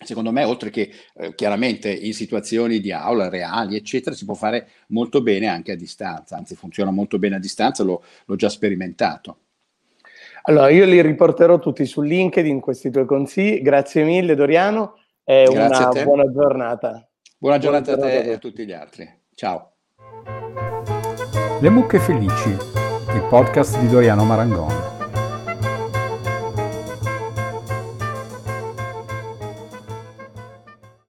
secondo 0.04 0.30
me, 0.30 0.44
oltre 0.44 0.70
che 0.70 0.90
eh, 1.14 1.34
chiaramente 1.34 1.90
in 1.90 2.12
situazioni 2.12 2.80
di 2.80 2.92
aula 2.92 3.28
reali, 3.28 3.76
eccetera, 3.76 4.14
si 4.14 4.24
può 4.24 4.34
fare 4.34 4.68
molto 4.88 5.22
bene 5.22 5.46
anche 5.46 5.72
a 5.72 5.76
distanza, 5.76 6.36
anzi 6.36 6.54
funziona 6.54 6.90
molto 6.90 7.18
bene 7.18 7.36
a 7.36 7.40
distanza, 7.40 7.82
l'ho, 7.82 8.02
l'ho 8.26 8.36
già 8.36 8.48
sperimentato. 8.48 9.38
Allora, 10.48 10.68
io 10.70 10.84
li 10.84 11.00
riporterò 11.02 11.58
tutti 11.58 11.84
su 11.86 12.02
LinkedIn 12.02 12.60
questi 12.60 12.90
tuoi 12.90 13.04
consigli. 13.04 13.62
Grazie 13.62 14.04
mille 14.04 14.36
Doriano. 14.36 14.98
e 15.24 15.48
Grazie 15.50 15.84
una 15.84 16.04
buona 16.04 16.32
giornata. 16.32 17.08
Buona 17.38 17.58
giornata, 17.58 17.58
buona 17.58 17.58
giornata 17.58 17.92
a 17.92 17.96
te 17.98 18.20
e 18.22 18.32
a 18.34 18.38
tutti 18.38 18.64
gli 18.64 18.72
altri. 18.72 19.22
Ciao. 19.34 19.72
Le 21.60 21.68
mucche 21.70 21.98
felici, 21.98 22.50
il 22.50 23.26
podcast 23.28 23.78
di 23.80 23.88
Doriano 23.88 24.24
Marangon. 24.24 24.95